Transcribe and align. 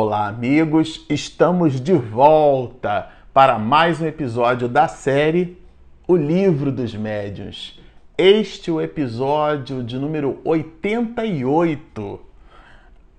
Olá, 0.00 0.28
amigos! 0.28 1.04
Estamos 1.10 1.80
de 1.80 1.92
volta 1.92 3.08
para 3.34 3.58
mais 3.58 4.00
um 4.00 4.06
episódio 4.06 4.68
da 4.68 4.86
série 4.86 5.60
O 6.06 6.14
Livro 6.14 6.70
dos 6.70 6.94
Médiuns. 6.94 7.80
Este 8.16 8.70
é 8.70 8.72
o 8.72 8.80
episódio 8.80 9.82
de 9.82 9.98
número 9.98 10.38
88. 10.44 12.20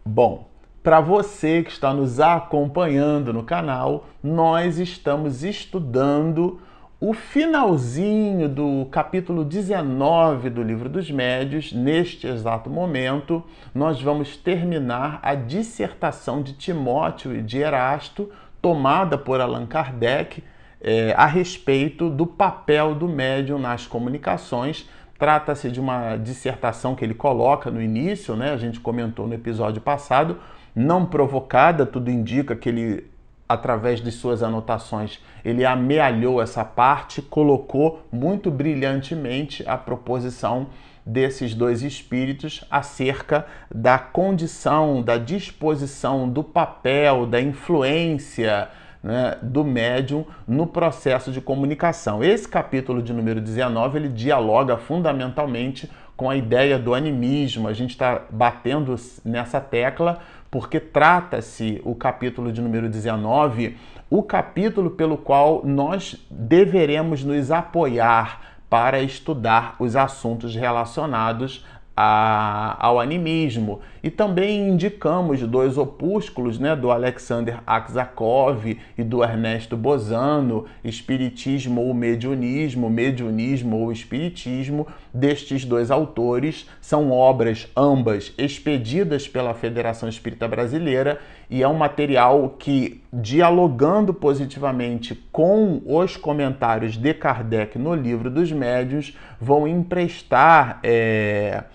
Bom, 0.05 0.47
para 0.81 1.01
você 1.01 1.63
que 1.63 1.69
está 1.69 1.93
nos 1.93 2.17
acompanhando 2.21 3.33
no 3.33 3.43
canal, 3.43 4.05
nós 4.23 4.79
estamos 4.79 5.43
estudando 5.43 6.61
o 7.01 7.13
finalzinho 7.13 8.49
do 8.49 8.85
capítulo 8.91 9.45
19 9.45 10.49
do 10.49 10.61
Livro 10.61 10.89
dos 10.89 11.09
Médios, 11.09 11.71
neste 11.71 12.27
exato 12.27 12.69
momento, 12.69 13.41
nós 13.73 14.01
vamos 14.01 14.35
terminar 14.35 15.17
a 15.23 15.33
dissertação 15.33 16.41
de 16.41 16.51
Timóteo 16.51 17.33
e 17.33 17.41
de 17.41 17.59
Erasto, 17.59 18.29
tomada 18.61 19.17
por 19.17 19.39
Allan 19.39 19.65
Kardec, 19.65 20.43
é, 20.81 21.13
a 21.15 21.25
respeito 21.25 22.09
do 22.09 22.27
papel 22.27 22.93
do 22.93 23.07
médium 23.07 23.57
nas 23.57 23.87
comunicações. 23.87 24.89
Trata-se 25.17 25.71
de 25.71 25.79
uma 25.79 26.17
dissertação 26.17 26.95
que 26.95 27.05
ele 27.05 27.13
coloca 27.13 27.71
no 27.71 27.81
início, 27.81 28.35
né? 28.35 28.51
A 28.51 28.57
gente 28.57 28.77
comentou 28.77 29.25
no 29.25 29.33
episódio 29.33 29.81
passado, 29.81 30.37
não 30.75 31.05
provocada, 31.05 31.85
tudo 31.85 32.11
indica 32.11 32.57
que 32.57 32.67
ele 32.67 33.07
através 33.49 33.99
de 33.99 34.11
suas 34.11 34.43
anotações, 34.43 35.19
ele 35.43 35.65
amealhou 35.65 36.39
essa 36.39 36.63
parte, 36.63 37.19
colocou 37.19 38.05
muito 38.11 38.51
brilhantemente 38.51 39.67
a 39.67 39.75
proposição 39.75 40.67
desses 41.03 41.55
dois 41.55 41.81
espíritos 41.81 42.63
acerca 42.69 43.47
da 43.73 43.97
condição, 43.97 45.01
da 45.01 45.17
disposição, 45.17 46.29
do 46.29 46.43
papel, 46.43 47.25
da 47.25 47.41
influência 47.41 48.69
né, 49.01 49.37
do 49.41 49.63
médium 49.63 50.25
no 50.47 50.67
processo 50.67 51.31
de 51.31 51.41
comunicação. 51.41 52.23
Esse 52.23 52.47
capítulo 52.47 53.01
de 53.01 53.13
número 53.13 53.41
19 53.41 53.97
ele 53.97 54.09
dialoga 54.09 54.77
fundamentalmente 54.77 55.89
com 56.15 56.29
a 56.29 56.35
ideia 56.35 56.77
do 56.77 56.93
animismo. 56.93 57.67
A 57.67 57.73
gente 57.73 57.91
está 57.91 58.23
batendo 58.29 58.93
nessa 59.23 59.61
tecla 59.61 60.19
porque 60.51 60.79
trata-se 60.79 61.81
o 61.83 61.93
capítulo 61.95 62.51
de 62.51 62.61
número 62.61 62.89
19, 62.89 63.77
o 64.09 64.23
capítulo 64.23 64.91
pelo 64.91 65.17
qual 65.17 65.61
nós 65.63 66.25
deveremos 66.29 67.23
nos 67.23 67.51
apoiar 67.51 68.57
para 68.69 69.01
estudar 69.01 69.75
os 69.79 69.95
assuntos 69.95 70.55
relacionados 70.55 71.65
a, 72.01 72.77
ao 72.79 72.97
animismo. 72.97 73.81
E 74.01 74.09
também 74.09 74.69
indicamos 74.69 75.41
dois 75.41 75.77
opúsculos 75.77 76.57
né, 76.57 76.73
do 76.73 76.91
Alexander 76.91 77.59
Aksakov 77.67 78.77
e 78.97 79.03
do 79.03 79.21
Ernesto 79.21 79.75
Bozano, 79.75 80.63
Espiritismo 80.81 81.81
ou 81.81 81.93
Mediunismo, 81.93 82.89
Mediunismo 82.89 83.81
ou 83.81 83.91
Espiritismo, 83.91 84.87
destes 85.13 85.65
dois 85.65 85.91
autores. 85.91 86.69
São 86.79 87.11
obras 87.11 87.67
ambas 87.75 88.33
expedidas 88.37 89.27
pela 89.27 89.53
Federação 89.53 90.07
Espírita 90.07 90.47
Brasileira 90.47 91.19
e 91.49 91.61
é 91.61 91.67
um 91.67 91.73
material 91.73 92.55
que, 92.57 93.03
dialogando 93.11 94.13
positivamente 94.13 95.15
com 95.33 95.81
os 95.85 96.15
comentários 96.15 96.95
de 96.95 97.13
Kardec 97.13 97.77
no 97.77 97.93
livro 97.93 98.31
dos 98.31 98.53
médios, 98.53 99.17
vão 99.41 99.67
emprestar. 99.67 100.79
É, 100.81 101.65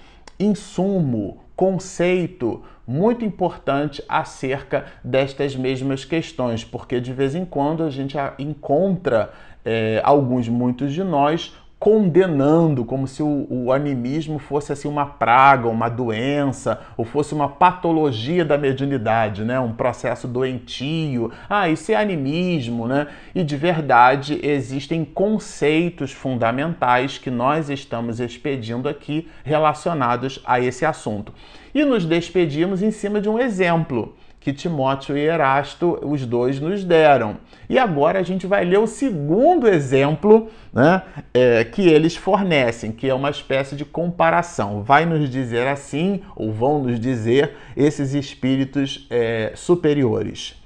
insumo, 0.44 1.44
conceito 1.56 2.62
muito 2.86 3.24
importante 3.24 4.02
acerca 4.08 4.84
destas 5.02 5.56
mesmas 5.56 6.04
questões, 6.04 6.64
porque 6.64 7.00
de 7.00 7.12
vez 7.12 7.34
em 7.34 7.44
quando 7.44 7.82
a 7.82 7.90
gente 7.90 8.16
encontra 8.38 9.32
é, 9.64 10.00
alguns, 10.04 10.48
muitos 10.48 10.92
de 10.92 11.02
nós 11.02 11.54
condenando, 11.84 12.82
como 12.82 13.06
se 13.06 13.22
o, 13.22 13.46
o, 13.50 13.70
animismo 13.70 14.38
fosse 14.38 14.72
assim 14.72 14.88
uma 14.88 15.04
praga, 15.04 15.68
uma 15.68 15.90
doença, 15.90 16.80
ou 16.96 17.04
fosse 17.04 17.34
uma 17.34 17.46
patologia 17.46 18.42
da 18.42 18.56
mediunidade, 18.56 19.44
né? 19.44 19.60
um 19.60 19.74
processo 19.74 20.26
doentio. 20.26 21.30
Ah, 21.46 21.68
isso 21.68 21.92
é 21.92 21.94
animismo, 21.94 22.88
né? 22.88 23.08
E 23.34 23.44
de 23.44 23.54
verdade 23.58 24.40
existem 24.42 25.04
conceitos 25.04 26.10
fundamentais 26.10 27.18
que 27.18 27.30
nós 27.30 27.68
estamos 27.68 28.18
expedindo 28.18 28.88
aqui 28.88 29.28
relacionados 29.44 30.40
a 30.46 30.58
esse 30.58 30.86
assunto. 30.86 31.34
E 31.74 31.84
nos 31.84 32.06
despedimos 32.06 32.82
em 32.82 32.90
cima 32.90 33.20
de 33.20 33.28
um 33.28 33.38
exemplo 33.38 34.16
que 34.44 34.52
Timóteo 34.52 35.16
e 35.16 35.22
Erasto, 35.22 35.98
os 36.02 36.26
dois, 36.26 36.60
nos 36.60 36.84
deram. 36.84 37.38
E 37.66 37.78
agora 37.78 38.18
a 38.18 38.22
gente 38.22 38.46
vai 38.46 38.62
ler 38.62 38.78
o 38.78 38.86
segundo 38.86 39.66
exemplo 39.66 40.50
né, 40.70 41.00
é, 41.32 41.64
que 41.64 41.80
eles 41.80 42.14
fornecem, 42.14 42.92
que 42.92 43.08
é 43.08 43.14
uma 43.14 43.30
espécie 43.30 43.74
de 43.74 43.86
comparação. 43.86 44.82
Vai 44.82 45.06
nos 45.06 45.30
dizer 45.30 45.66
assim, 45.66 46.20
ou 46.36 46.52
vão 46.52 46.82
nos 46.82 47.00
dizer, 47.00 47.52
esses 47.74 48.12
espíritos 48.12 49.06
é, 49.08 49.52
superiores. 49.54 50.62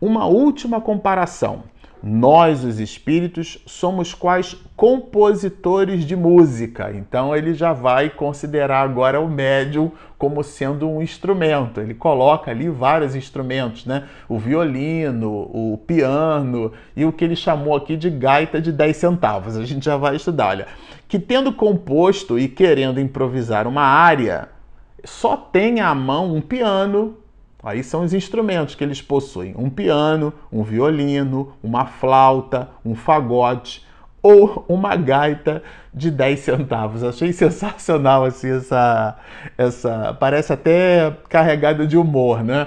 Uma 0.00 0.26
última 0.26 0.80
comparação. 0.80 1.62
Nós, 2.02 2.64
os 2.64 2.80
espíritos, 2.80 3.58
somos 3.64 4.12
quais 4.12 4.56
compositores 4.74 6.04
de 6.04 6.16
música. 6.16 6.90
Então 6.92 7.36
ele 7.36 7.54
já 7.54 7.72
vai 7.72 8.10
considerar 8.10 8.82
agora 8.82 9.20
o 9.20 9.28
médium 9.28 9.92
como 10.18 10.42
sendo 10.42 10.88
um 10.88 11.00
instrumento. 11.00 11.80
Ele 11.80 11.94
coloca 11.94 12.50
ali 12.50 12.68
vários 12.68 13.14
instrumentos, 13.14 13.86
né? 13.86 14.08
O 14.28 14.36
violino, 14.36 15.30
o 15.52 15.78
piano 15.86 16.72
e 16.96 17.04
o 17.04 17.12
que 17.12 17.24
ele 17.24 17.36
chamou 17.36 17.76
aqui 17.76 17.96
de 17.96 18.10
gaita 18.10 18.60
de 18.60 18.72
10 18.72 18.96
centavos. 18.96 19.56
A 19.56 19.64
gente 19.64 19.84
já 19.84 19.96
vai 19.96 20.16
estudar, 20.16 20.48
olha, 20.48 20.66
que 21.06 21.20
tendo 21.20 21.52
composto 21.52 22.36
e 22.36 22.48
querendo 22.48 22.98
improvisar 22.98 23.68
uma 23.68 23.82
área, 23.82 24.48
só 25.04 25.36
tem 25.36 25.80
à 25.80 25.94
mão 25.94 26.34
um 26.34 26.40
piano, 26.40 27.16
Aí 27.62 27.84
são 27.84 28.02
os 28.02 28.12
instrumentos 28.12 28.74
que 28.74 28.82
eles 28.82 29.00
possuem: 29.00 29.54
um 29.56 29.70
piano, 29.70 30.32
um 30.50 30.62
violino, 30.62 31.54
uma 31.62 31.86
flauta, 31.86 32.68
um 32.84 32.94
fagote 32.94 33.86
ou 34.22 34.64
uma 34.68 34.96
gaita 34.96 35.62
de 35.92 36.10
10 36.10 36.40
centavos. 36.40 37.04
Achei 37.04 37.32
sensacional 37.32 38.24
assim 38.24 38.50
essa 38.50 39.16
essa 39.58 40.16
parece 40.18 40.52
até 40.52 41.16
carregada 41.28 41.86
de 41.86 41.96
humor, 41.96 42.42
né? 42.42 42.66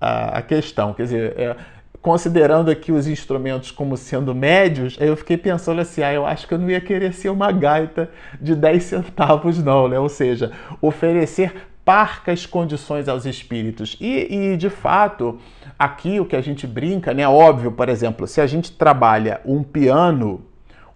A, 0.00 0.38
a 0.38 0.42
questão, 0.42 0.92
quer 0.92 1.04
dizer, 1.04 1.34
é, 1.38 1.56
considerando 2.02 2.70
aqui 2.70 2.92
os 2.92 3.08
instrumentos 3.08 3.70
como 3.70 3.96
sendo 3.96 4.34
médios, 4.34 4.96
eu 5.00 5.16
fiquei 5.16 5.36
pensando 5.36 5.80
assim, 5.80 6.02
ah, 6.02 6.12
eu 6.12 6.26
acho 6.26 6.46
que 6.46 6.54
eu 6.54 6.58
não 6.58 6.70
ia 6.70 6.80
querer 6.80 7.12
ser 7.14 7.30
uma 7.30 7.50
gaita 7.50 8.10
de 8.40 8.54
10 8.54 8.82
centavos 8.84 9.62
não, 9.62 9.88
né? 9.88 9.98
Ou 9.98 10.08
seja, 10.08 10.52
oferecer 10.80 11.52
parcas 11.86 12.44
condições 12.44 13.08
aos 13.08 13.24
espíritos. 13.26 13.96
E, 14.00 14.26
e, 14.28 14.56
de 14.56 14.68
fato, 14.68 15.38
aqui 15.78 16.18
o 16.18 16.26
que 16.26 16.34
a 16.34 16.40
gente 16.40 16.66
brinca, 16.66 17.14
né? 17.14 17.26
Óbvio, 17.28 17.70
por 17.70 17.88
exemplo, 17.88 18.26
se 18.26 18.40
a 18.40 18.46
gente 18.46 18.72
trabalha 18.72 19.40
um 19.44 19.62
piano, 19.62 20.44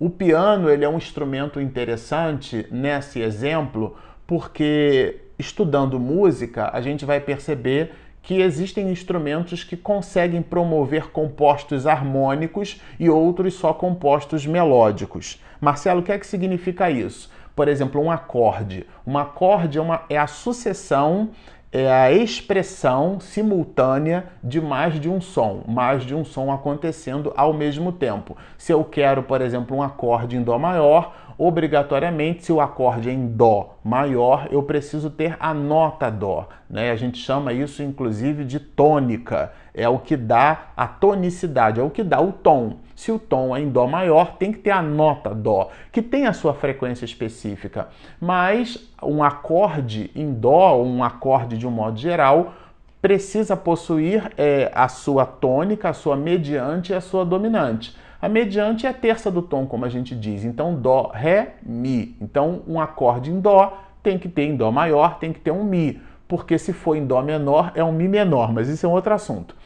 o 0.00 0.10
piano 0.10 0.68
ele 0.68 0.84
é 0.84 0.88
um 0.88 0.96
instrumento 0.96 1.60
interessante 1.60 2.66
nesse 2.72 3.20
exemplo, 3.20 3.96
porque 4.26 5.20
estudando 5.38 6.00
música, 6.00 6.70
a 6.72 6.80
gente 6.80 7.04
vai 7.04 7.20
perceber 7.20 7.92
que 8.20 8.40
existem 8.40 8.90
instrumentos 8.90 9.62
que 9.62 9.76
conseguem 9.76 10.42
promover 10.42 11.10
compostos 11.12 11.86
harmônicos 11.86 12.80
e 12.98 13.08
outros 13.08 13.54
só 13.54 13.72
compostos 13.72 14.44
melódicos. 14.44 15.40
Marcelo, 15.60 16.00
o 16.00 16.02
que 16.02 16.10
é 16.10 16.18
que 16.18 16.26
significa 16.26 16.90
isso? 16.90 17.30
Por 17.60 17.68
exemplo, 17.68 18.00
um 18.00 18.10
acorde. 18.10 18.86
Um 19.06 19.18
acorde 19.18 19.76
é, 19.76 19.82
uma, 19.82 20.00
é 20.08 20.16
a 20.16 20.26
sucessão, 20.26 21.28
é 21.70 21.92
a 21.92 22.10
expressão 22.10 23.20
simultânea 23.20 24.28
de 24.42 24.62
mais 24.62 24.98
de 24.98 25.10
um 25.10 25.20
som, 25.20 25.62
mais 25.68 26.02
de 26.02 26.14
um 26.14 26.24
som 26.24 26.50
acontecendo 26.50 27.34
ao 27.36 27.52
mesmo 27.52 27.92
tempo. 27.92 28.34
Se 28.56 28.72
eu 28.72 28.82
quero, 28.82 29.24
por 29.24 29.42
exemplo, 29.42 29.76
um 29.76 29.82
acorde 29.82 30.38
em 30.38 30.42
Dó 30.42 30.58
maior, 30.58 31.14
obrigatoriamente, 31.40 32.44
se 32.44 32.52
o 32.52 32.60
acorde 32.60 33.08
é 33.08 33.12
em 33.14 33.26
Dó 33.26 33.78
maior, 33.82 34.48
eu 34.50 34.62
preciso 34.62 35.08
ter 35.08 35.38
a 35.40 35.54
nota 35.54 36.10
Dó. 36.10 36.46
Né? 36.68 36.90
A 36.90 36.96
gente 36.96 37.16
chama 37.16 37.50
isso, 37.54 37.82
inclusive, 37.82 38.44
de 38.44 38.60
tônica. 38.60 39.50
É 39.72 39.88
o 39.88 39.98
que 39.98 40.18
dá 40.18 40.66
a 40.76 40.86
tonicidade, 40.86 41.80
é 41.80 41.82
o 41.82 41.88
que 41.88 42.04
dá 42.04 42.20
o 42.20 42.30
tom. 42.30 42.76
Se 42.94 43.10
o 43.10 43.18
tom 43.18 43.56
é 43.56 43.60
em 43.62 43.70
Dó 43.70 43.86
maior, 43.86 44.36
tem 44.36 44.52
que 44.52 44.58
ter 44.58 44.70
a 44.70 44.82
nota 44.82 45.34
Dó, 45.34 45.70
que 45.90 46.02
tem 46.02 46.26
a 46.26 46.34
sua 46.34 46.52
frequência 46.52 47.06
específica. 47.06 47.88
Mas 48.20 48.92
um 49.02 49.24
acorde 49.24 50.10
em 50.14 50.34
Dó, 50.34 50.82
um 50.82 51.02
acorde 51.02 51.56
de 51.56 51.66
um 51.66 51.70
modo 51.70 51.98
geral, 51.98 52.52
precisa 53.00 53.56
possuir 53.56 54.30
é, 54.36 54.70
a 54.74 54.88
sua 54.88 55.24
tônica, 55.24 55.88
a 55.88 55.94
sua 55.94 56.16
mediante 56.16 56.92
e 56.92 56.94
a 56.94 57.00
sua 57.00 57.24
dominante. 57.24 57.96
A 58.20 58.28
mediante 58.28 58.86
é 58.86 58.90
a 58.90 58.94
terça 58.94 59.30
do 59.30 59.40
tom, 59.40 59.66
como 59.66 59.86
a 59.86 59.88
gente 59.88 60.14
diz. 60.14 60.44
Então, 60.44 60.74
Dó, 60.74 61.10
Ré, 61.14 61.54
Mi. 61.62 62.16
Então, 62.20 62.62
um 62.68 62.78
acorde 62.78 63.30
em 63.30 63.40
Dó 63.40 63.78
tem 64.02 64.18
que 64.18 64.28
ter 64.28 64.42
em 64.42 64.56
Dó 64.56 64.70
maior, 64.70 65.18
tem 65.18 65.32
que 65.32 65.40
ter 65.40 65.50
um 65.50 65.64
Mi. 65.64 66.00
Porque 66.28 66.58
se 66.58 66.72
for 66.72 66.96
em 66.96 67.06
Dó 67.06 67.22
menor, 67.22 67.72
é 67.74 67.82
um 67.82 67.92
Mi 67.92 68.08
menor, 68.08 68.52
mas 68.52 68.68
isso 68.68 68.84
é 68.84 68.88
um 68.88 68.92
outro 68.92 69.14
assunto. 69.14 69.56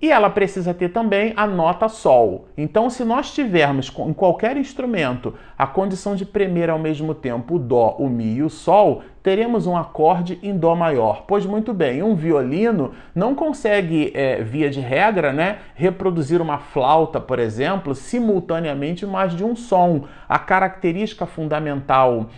E 0.00 0.10
ela 0.10 0.28
precisa 0.28 0.74
ter 0.74 0.88
também 0.88 1.32
a 1.36 1.46
nota 1.46 1.88
Sol. 1.88 2.48
Então, 2.56 2.90
se 2.90 3.04
nós 3.04 3.32
tivermos 3.32 3.90
em 4.00 4.12
qualquer 4.12 4.56
instrumento 4.56 5.34
a 5.56 5.64
condição 5.64 6.16
de 6.16 6.26
premer 6.26 6.68
ao 6.68 6.78
mesmo 6.78 7.14
tempo 7.14 7.54
o 7.54 7.58
Dó, 7.58 7.96
o 7.98 8.08
Mi 8.08 8.34
e 8.34 8.42
o 8.42 8.50
Sol, 8.50 9.02
teremos 9.22 9.66
um 9.66 9.76
acorde 9.76 10.38
em 10.42 10.56
Dó 10.56 10.74
maior. 10.74 11.24
Pois 11.26 11.46
muito 11.46 11.72
bem, 11.72 12.02
um 12.02 12.14
violino 12.14 12.92
não 13.14 13.34
consegue, 13.34 14.10
é, 14.14 14.42
via 14.42 14.68
de 14.68 14.80
regra, 14.80 15.32
né, 15.32 15.58
reproduzir 15.74 16.40
uma 16.40 16.58
flauta, 16.58 17.20
por 17.20 17.38
exemplo, 17.38 17.94
simultaneamente 17.94 19.06
mais 19.06 19.34
de 19.34 19.44
um 19.44 19.54
som. 19.54 20.06
A 20.28 20.38
característica 20.38 21.26
fundamental 21.26 22.28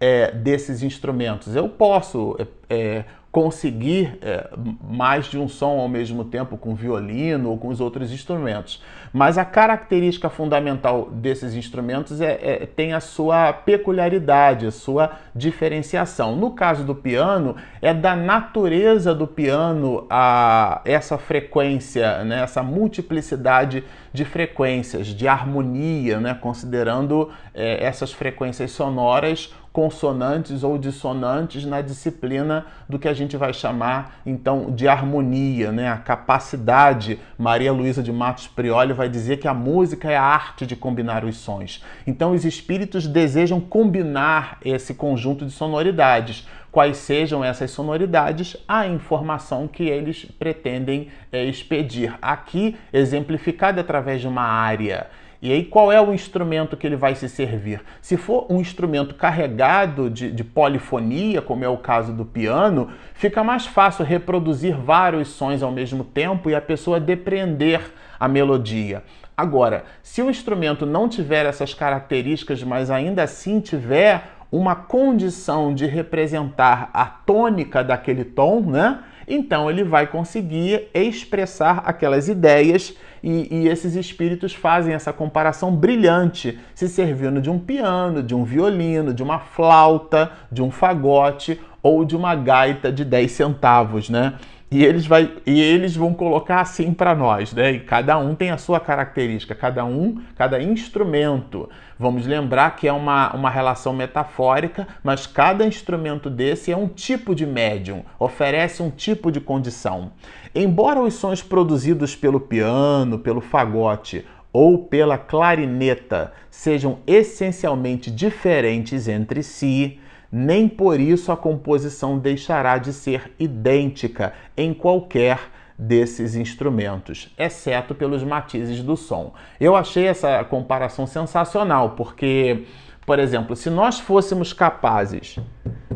é, 0.00 0.30
desses 0.30 0.82
instrumentos. 0.82 1.54
Eu 1.54 1.68
posso 1.68 2.36
é, 2.38 2.46
é 2.74 3.04
conseguir 3.32 4.18
é, 4.22 4.50
mais 4.82 5.26
de 5.26 5.38
um 5.38 5.48
som 5.48 5.78
ao 5.78 5.88
mesmo 5.88 6.24
tempo 6.24 6.56
com 6.56 6.74
violino 6.74 7.50
ou 7.50 7.58
com 7.58 7.68
os 7.68 7.80
outros 7.80 8.12
instrumentos. 8.12 8.82
Mas 9.12 9.38
a 9.38 9.44
característica 9.44 10.28
fundamental 10.28 11.08
desses 11.10 11.54
instrumentos 11.54 12.20
é, 12.20 12.38
é, 12.42 12.66
tem 12.66 12.92
a 12.92 13.00
sua 13.00 13.52
peculiaridade, 13.52 14.66
a 14.66 14.72
sua 14.72 15.12
diferenciação. 15.34 16.34
No 16.34 16.52
caso 16.52 16.82
do 16.82 16.94
piano, 16.94 17.54
é 17.80 17.94
da 17.94 18.16
natureza 18.16 19.14
do 19.14 19.28
piano 19.28 20.06
a 20.10 20.80
essa 20.84 21.16
frequência, 21.16 22.24
né, 22.24 22.42
essa 22.42 22.62
multiplicidade 22.64 23.84
de 24.12 24.24
frequências, 24.24 25.06
de 25.06 25.28
harmonia, 25.28 26.18
né, 26.18 26.34
considerando 26.34 27.30
é, 27.54 27.84
essas 27.84 28.12
frequências 28.12 28.72
sonoras 28.72 29.54
consonantes 29.72 30.64
ou 30.64 30.76
dissonantes 30.76 31.64
na 31.64 31.80
disciplina 31.80 32.66
do 32.88 32.98
que 32.98 33.06
a 33.06 33.14
gente 33.14 33.36
vai 33.36 33.52
chamar 33.52 34.20
então 34.26 34.70
de 34.70 34.88
harmonia, 34.88 35.70
né? 35.70 35.88
A 35.88 35.96
capacidade, 35.96 37.20
Maria 37.38 37.72
Luísa 37.72 38.02
de 38.02 38.12
Matos 38.12 38.48
Prioli 38.48 38.92
vai 38.92 39.08
dizer 39.08 39.38
que 39.38 39.46
a 39.46 39.54
música 39.54 40.10
é 40.10 40.16
a 40.16 40.22
arte 40.22 40.66
de 40.66 40.74
combinar 40.74 41.24
os 41.24 41.36
sons. 41.36 41.84
Então 42.06 42.32
os 42.32 42.44
espíritos 42.44 43.06
desejam 43.06 43.60
combinar 43.60 44.58
esse 44.64 44.94
conjunto 44.94 45.44
de 45.44 45.52
sonoridades. 45.52 46.46
Quais 46.72 46.98
sejam 46.98 47.42
essas 47.42 47.72
sonoridades, 47.72 48.56
a 48.66 48.86
informação 48.86 49.66
que 49.66 49.84
eles 49.84 50.24
pretendem 50.38 51.08
é, 51.32 51.44
expedir. 51.44 52.16
Aqui 52.22 52.76
exemplificada 52.92 53.80
através 53.80 54.20
de 54.20 54.28
uma 54.28 54.42
área. 54.42 55.08
E 55.42 55.50
aí, 55.50 55.64
qual 55.64 55.90
é 55.90 55.98
o 55.98 56.12
instrumento 56.12 56.76
que 56.76 56.86
ele 56.86 56.96
vai 56.96 57.14
se 57.14 57.26
servir? 57.26 57.80
Se 58.02 58.18
for 58.18 58.46
um 58.50 58.60
instrumento 58.60 59.14
carregado 59.14 60.10
de, 60.10 60.30
de, 60.30 60.44
polifonia, 60.44 61.40
como 61.40 61.64
é 61.64 61.68
o 61.68 61.78
caso 61.78 62.12
do 62.12 62.26
piano, 62.26 62.90
fica 63.14 63.42
mais 63.42 63.64
fácil 63.64 64.04
reproduzir 64.04 64.76
vários 64.76 65.28
sons 65.28 65.62
ao 65.62 65.72
mesmo 65.72 66.04
tempo 66.04 66.50
e 66.50 66.54
a 66.54 66.60
pessoa 66.60 67.00
depreender 67.00 67.80
a 68.18 68.28
melodia. 68.28 69.02
Agora, 69.34 69.84
se 70.02 70.20
o 70.20 70.28
instrumento 70.28 70.84
não 70.84 71.08
tiver 71.08 71.46
essas 71.46 71.72
características, 71.72 72.62
mas 72.62 72.90
ainda 72.90 73.22
assim 73.22 73.60
tiver 73.60 74.22
uma 74.52 74.74
condição 74.74 75.74
de 75.74 75.86
representar 75.86 76.90
a 76.92 77.06
tônica 77.06 77.82
daquele 77.82 78.24
tom, 78.24 78.60
né? 78.60 78.98
Então 79.30 79.70
ele 79.70 79.84
vai 79.84 80.08
conseguir 80.08 80.88
expressar 80.92 81.84
aquelas 81.86 82.28
ideias 82.28 82.96
e, 83.22 83.46
e, 83.54 83.68
esses 83.68 83.94
espíritos 83.94 84.52
fazem 84.52 84.92
essa 84.92 85.12
comparação 85.12 85.70
brilhante, 85.70 86.58
se 86.74 86.88
servindo 86.88 87.40
de 87.40 87.48
um 87.48 87.58
piano, 87.58 88.22
de 88.22 88.34
um 88.34 88.42
violino, 88.42 89.14
de 89.14 89.22
uma 89.22 89.38
flauta, 89.38 90.32
de 90.50 90.62
um 90.62 90.70
fagote 90.70 91.60
ou 91.80 92.04
de 92.04 92.16
uma 92.16 92.34
gaita 92.34 92.90
de 92.90 93.04
10 93.04 93.30
centavos, 93.30 94.10
né? 94.10 94.34
E 94.72 94.84
eles, 94.84 95.04
vai, 95.04 95.28
e 95.44 95.60
eles 95.60 95.96
vão 95.96 96.14
colocar 96.14 96.60
assim 96.60 96.94
para 96.94 97.12
nós, 97.12 97.52
né? 97.52 97.72
E 97.72 97.80
cada 97.80 98.16
um 98.18 98.36
tem 98.36 98.52
a 98.52 98.56
sua 98.56 98.78
característica, 98.78 99.52
cada 99.52 99.84
um, 99.84 100.22
cada 100.36 100.62
instrumento. 100.62 101.68
Vamos 101.98 102.24
lembrar 102.24 102.76
que 102.76 102.86
é 102.86 102.92
uma, 102.92 103.34
uma 103.34 103.50
relação 103.50 103.92
metafórica, 103.92 104.86
mas 105.02 105.26
cada 105.26 105.66
instrumento 105.66 106.30
desse 106.30 106.70
é 106.70 106.76
um 106.76 106.86
tipo 106.86 107.34
de 107.34 107.44
médium, 107.44 108.04
oferece 108.16 108.80
um 108.80 108.90
tipo 108.90 109.32
de 109.32 109.40
condição. 109.40 110.12
Embora 110.54 111.00
os 111.00 111.14
sons 111.14 111.42
produzidos 111.42 112.14
pelo 112.14 112.38
piano, 112.38 113.18
pelo 113.18 113.40
fagote 113.40 114.24
ou 114.52 114.78
pela 114.78 115.18
clarineta 115.18 116.32
sejam 116.48 117.00
essencialmente 117.08 118.08
diferentes 118.08 119.08
entre 119.08 119.42
si, 119.42 119.98
nem 120.30 120.68
por 120.68 121.00
isso 121.00 121.32
a 121.32 121.36
composição 121.36 122.18
deixará 122.18 122.78
de 122.78 122.92
ser 122.92 123.32
idêntica 123.38 124.32
em 124.56 124.72
qualquer 124.72 125.38
desses 125.78 126.34
instrumentos, 126.34 127.34
exceto 127.38 127.94
pelos 127.94 128.22
matizes 128.22 128.82
do 128.82 128.96
som. 128.96 129.32
Eu 129.58 129.74
achei 129.74 130.06
essa 130.06 130.44
comparação 130.44 131.06
sensacional, 131.06 131.90
porque, 131.90 132.64
por 133.06 133.18
exemplo, 133.18 133.56
se 133.56 133.70
nós 133.70 133.98
fôssemos 133.98 134.52
capazes 134.52 135.38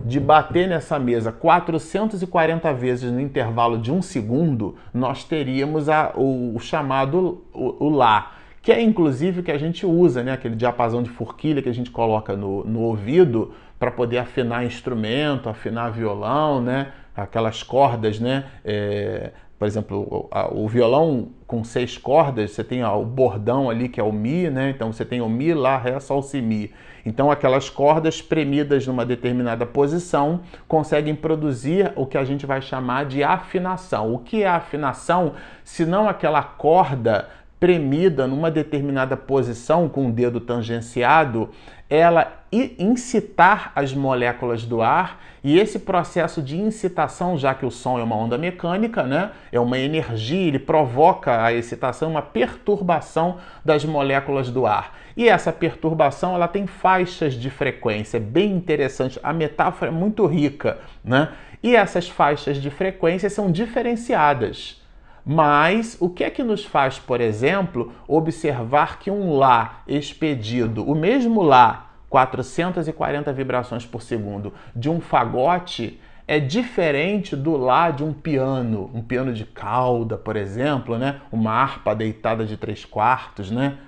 de 0.07 0.19
bater 0.19 0.67
nessa 0.67 0.99
mesa 0.99 1.31
440 1.31 2.73
vezes 2.73 3.13
no 3.13 3.21
intervalo 3.21 3.77
de 3.77 3.93
um 3.93 4.01
segundo, 4.01 4.75
nós 4.93 5.23
teríamos 5.25 5.89
a, 5.89 6.13
o, 6.15 6.57
o, 6.57 6.61
chamado 6.61 7.45
o, 7.53 7.87
o 7.87 7.89
Lá 7.91 8.33
que 8.65 8.73
é 8.73 8.81
inclusive 8.81 9.41
o 9.41 9.43
que 9.43 9.51
a 9.51 9.59
gente 9.59 9.85
usa, 9.85 10.23
né? 10.23 10.33
aquele 10.33 10.57
diapasão 10.57 11.03
de 11.03 11.11
forquilha 11.11 11.61
que 11.61 11.69
a 11.69 11.75
gente 11.75 11.91
coloca 11.91 12.35
no, 12.35 12.65
no 12.65 12.81
ouvido 12.81 13.53
para 13.85 13.91
poder 13.91 14.17
afinar 14.17 14.65
instrumento, 14.65 15.47
afinar 15.47 15.91
violão, 15.91 16.59
né? 16.59 16.93
aquelas 17.15 17.63
cordas, 17.63 18.19
né? 18.19 18.47
É, 18.65 19.31
por 19.59 19.69
exemplo, 19.69 20.29
o, 20.33 20.65
o, 20.65 20.67
violão 20.67 21.29
com 21.47 21.63
seis 21.63 21.99
cordas, 21.99 22.53
você 22.53 22.65
tem 22.65 22.83
ó, 22.83 22.99
o 22.99 23.05
bordão 23.05 23.69
ali 23.69 23.91
que 23.91 24.01
é 24.01 24.03
o 24.03 24.11
Mi, 24.11 24.49
né? 24.49 24.71
Então 24.71 24.91
você 24.91 25.05
tem 25.05 25.21
o 25.21 25.29
Mi, 25.29 25.53
Lá, 25.53 25.77
Ré, 25.77 26.01
Sol, 26.01 26.23
Si, 26.23 26.41
Mi. 26.41 26.73
Então 27.05 27.31
aquelas 27.31 27.69
cordas 27.69 28.23
premidas 28.23 28.87
numa 28.87 29.05
determinada 29.05 29.67
posição 29.67 30.41
conseguem 30.67 31.15
produzir 31.15 31.93
o 31.95 32.07
que 32.07 32.17
a 32.17 32.25
gente 32.25 32.47
vai 32.47 32.63
chamar 32.63 33.05
de 33.05 33.23
afinação. 33.23 34.15
O 34.15 34.19
que 34.19 34.45
é 34.45 34.49
afinação? 34.49 35.35
Se 35.63 35.85
não 35.85 36.09
aquela 36.09 36.43
corda 36.43 37.29
premida 37.65 38.27
numa 38.27 38.51
determinada 38.51 39.17
posição 39.17 39.89
com 39.89 40.09
o 40.09 40.13
dedo 40.13 40.39
tangenciado, 40.39 41.49
ela 41.89 42.45
incitar 42.53 43.73
as 43.75 43.95
moléculas 43.95 44.67
do 44.67 44.83
ar 44.83 45.19
e 45.43 45.59
esse 45.59 45.79
processo 45.79 46.43
de 46.43 46.61
incitação, 46.61 47.39
já 47.39 47.55
que 47.55 47.65
o 47.65 47.71
som 47.71 47.99
é 47.99 48.03
uma 48.03 48.17
onda 48.17 48.37
mecânica, 48.37 49.05
né, 49.05 49.31
é 49.51 49.59
uma 49.59 49.79
energia, 49.79 50.47
ele 50.47 50.59
provoca 50.59 51.43
a 51.43 51.55
excitação, 51.55 52.11
uma 52.11 52.21
perturbação 52.21 53.39
das 53.65 53.83
moléculas 53.83 54.51
do 54.51 54.67
ar. 54.67 54.99
E 55.17 55.27
essa 55.27 55.51
perturbação 55.51 56.35
ela 56.35 56.47
tem 56.47 56.67
faixas 56.67 57.33
de 57.33 57.49
frequência, 57.49 58.21
bem 58.21 58.53
interessante. 58.53 59.19
A 59.23 59.33
metáfora 59.33 59.91
é 59.91 59.95
muito 59.95 60.27
rica, 60.27 60.81
né? 61.03 61.31
E 61.63 61.75
essas 61.75 62.11
faixas 62.11 62.59
de 62.59 62.69
frequência 62.69 63.31
são 63.31 63.51
diferenciadas. 63.51 64.84
Mas 65.25 65.97
o 66.01 66.11
que 66.11 66.23
é 66.23 66.31
que 66.31 66.43
nos 66.43 66.65
faz, 66.65 66.99
por 66.99 67.21
exemplo, 67.21 67.93
observar 68.07 68.99
que 68.99 69.11
um 69.11 69.37
Lá 69.37 69.83
expedido, 69.87 70.85
o 70.89 70.95
mesmo 70.95 71.43
Lá, 71.43 71.93
440 72.11 73.33
vibrações 73.33 73.87
por 73.87 74.03
segundo, 74.03 74.53
de 74.77 74.91
um 74.91 75.01
fagote, 75.01 75.99
é 76.29 76.39
diferente 76.39 77.35
do 77.35 77.57
Lá 77.57 77.91
de 77.91 78.05
um 78.05 78.13
piano, 78.13 78.91
um 78.93 79.03
piano 79.03 79.33
de 79.33 79.45
cauda, 79.45 80.17
por 80.19 80.37
exemplo, 80.37 80.99
né? 80.99 81.21
uma 81.33 81.53
harpa 81.53 81.95
deitada 81.95 82.45
de 82.45 82.57
três 82.57 82.85
quartos, 82.85 83.51
né? 83.51 83.79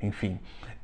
enfim 0.00 0.38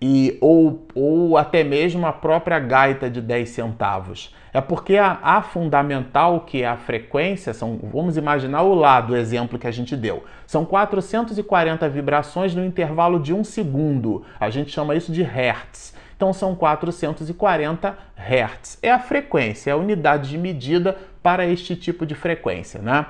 e, 0.05 0.37
ou, 0.41 0.85
ou 0.97 1.39
até 1.39 1.63
mesmo 1.63 2.05
a 2.05 2.13
própria 2.13 2.59
gaita 2.59 3.09
de 3.09 3.21
10 3.21 3.49
centavos. 3.49 4.35
É 4.53 4.61
porque 4.61 4.97
a, 4.97 5.17
a, 5.23 5.41
fundamental, 5.43 6.41
que 6.41 6.63
é 6.63 6.67
a 6.67 6.77
frequência, 6.77 7.55
são, 7.55 7.79
vamos 7.81 8.17
imaginar 8.17 8.63
o 8.63 8.75
lá 8.75 9.01
do 9.01 9.17
exemplo 9.17 9.61
que 9.61 9.67
a 9.67 9.71
gente 9.71 9.97
deu. 9.97 10.25
São 10.45 10.65
440 10.65 11.89
vibrações 11.89 12.53
no 12.53 12.65
intervalo 12.65 13.21
de 13.21 13.33
um 13.33 13.45
segundo. 13.45 14.25
A 14.41 14.51
gente 14.51 14.73
chama 14.73 14.97
isso 14.97 15.13
de 15.13 15.23
hertz. 15.23 15.95
Então 16.17 16.33
são 16.33 16.57
440 16.57 17.97
hertz. 18.17 18.81
É 18.83 18.91
a 18.91 18.99
frequência, 18.99 19.71
é 19.71 19.73
a 19.73 19.77
unidade 19.77 20.31
de 20.31 20.37
medida 20.37 20.97
para 21.23 21.47
este 21.47 21.77
tipo 21.77 22.05
de 22.05 22.17
frequência, 22.17 22.83
né? 22.83 23.07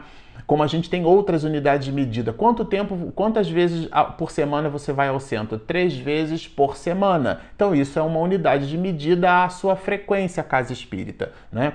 Como 0.46 0.62
a 0.62 0.66
gente 0.66 0.90
tem 0.90 1.04
outras 1.04 1.44
unidades 1.44 1.86
de 1.86 1.92
medida. 1.92 2.32
Quanto 2.32 2.64
tempo, 2.64 3.12
quantas 3.14 3.48
vezes 3.48 3.88
por 4.18 4.30
semana 4.30 4.68
você 4.68 4.92
vai 4.92 5.08
ao 5.08 5.20
centro? 5.20 5.58
Três 5.58 5.96
vezes 5.96 6.46
por 6.46 6.76
semana. 6.76 7.40
Então 7.54 7.74
isso 7.74 7.98
é 7.98 8.02
uma 8.02 8.18
unidade 8.18 8.68
de 8.68 8.76
medida 8.76 9.44
à 9.44 9.48
sua 9.48 9.76
frequência 9.76 10.42
casa 10.42 10.72
espírita, 10.72 11.32
né? 11.50 11.72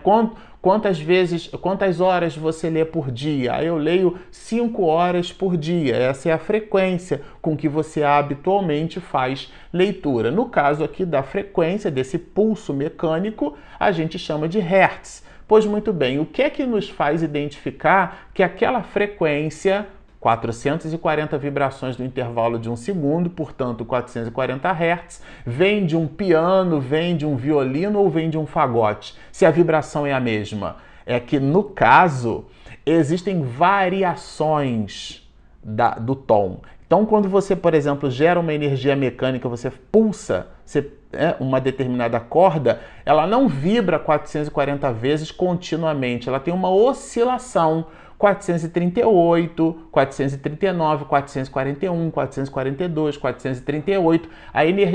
Quantas 0.62 1.00
vezes, 1.00 1.48
quantas 1.48 2.02
horas 2.02 2.36
você 2.36 2.70
lê 2.70 2.84
por 2.84 3.10
dia? 3.10 3.64
Eu 3.64 3.78
leio 3.78 4.18
cinco 4.30 4.84
horas 4.84 5.32
por 5.32 5.56
dia. 5.56 5.96
Essa 5.96 6.30
é 6.30 6.34
a 6.34 6.38
frequência 6.38 7.22
com 7.42 7.56
que 7.56 7.70
você 7.70 8.04
habitualmente 8.04 9.00
faz 9.00 9.52
leitura. 9.72 10.30
No 10.30 10.48
caso 10.50 10.84
aqui 10.84 11.06
da 11.06 11.24
frequência 11.24 11.90
desse 11.90 12.18
pulso 12.18 12.74
mecânico, 12.74 13.56
a 13.80 13.92
gente 13.92 14.20
chama 14.20 14.50
de 14.50 14.60
hertz. 14.60 15.26
Pois 15.48 15.66
muito 15.66 15.94
bem, 15.94 16.20
o 16.20 16.26
que 16.26 16.42
é 16.42 16.50
que 16.50 16.66
nos 16.66 16.90
faz 16.90 17.24
identificar 17.24 18.30
que 18.34 18.44
aquela 18.44 18.84
frequência 18.84 19.88
440 20.20 21.38
vibrações 21.38 21.98
no 21.98 22.04
intervalo 22.04 22.60
de 22.60 22.70
um 22.70 22.76
segundo, 22.76 23.30
portanto 23.30 23.86
440 23.86 24.70
Hz, 24.70 25.22
vem 25.46 25.86
de 25.86 25.96
um 25.96 26.06
piano, 26.06 26.82
vem 26.82 27.16
de 27.16 27.26
um 27.26 27.38
violino 27.38 28.00
ou 28.00 28.10
vem 28.10 28.30
de 28.30 28.38
um 28.38 28.46
fagote? 28.46 29.16
Se 29.32 29.46
a 29.46 29.52
vibração 29.52 30.06
é 30.06 30.12
a 30.12 30.20
mesma. 30.20 30.78
É 31.06 31.18
que 31.20 31.40
no 31.40 31.64
caso 31.64 32.46
existem 32.86 33.42
variações 33.42 35.26
da, 35.64 35.92
do 35.92 36.14
tom. 36.14 36.60
Então, 36.86 37.06
quando 37.06 37.30
você, 37.30 37.56
por 37.56 37.74
exemplo, 37.74 38.12
gera 38.12 38.40
uma 38.40 38.54
energia 38.54 38.96
mecânica, 38.98 39.48
você 39.48 39.70
pulsa 39.70 40.48
você, 40.68 40.92
é, 41.18 41.36
uma 41.40 41.60
determinada 41.60 42.20
corda, 42.20 42.80
ela 43.06 43.26
não 43.26 43.48
vibra 43.48 43.98
440 43.98 44.92
vezes 44.94 45.32
continuamente, 45.32 46.30
ela 46.30 46.40
tem 46.40 46.54
uma 46.54 46.70
oscilação. 46.70 47.88
438, 48.18 49.90
439, 49.92 51.06
441, 51.06 52.10
442, 52.10 53.16
438, 53.16 54.30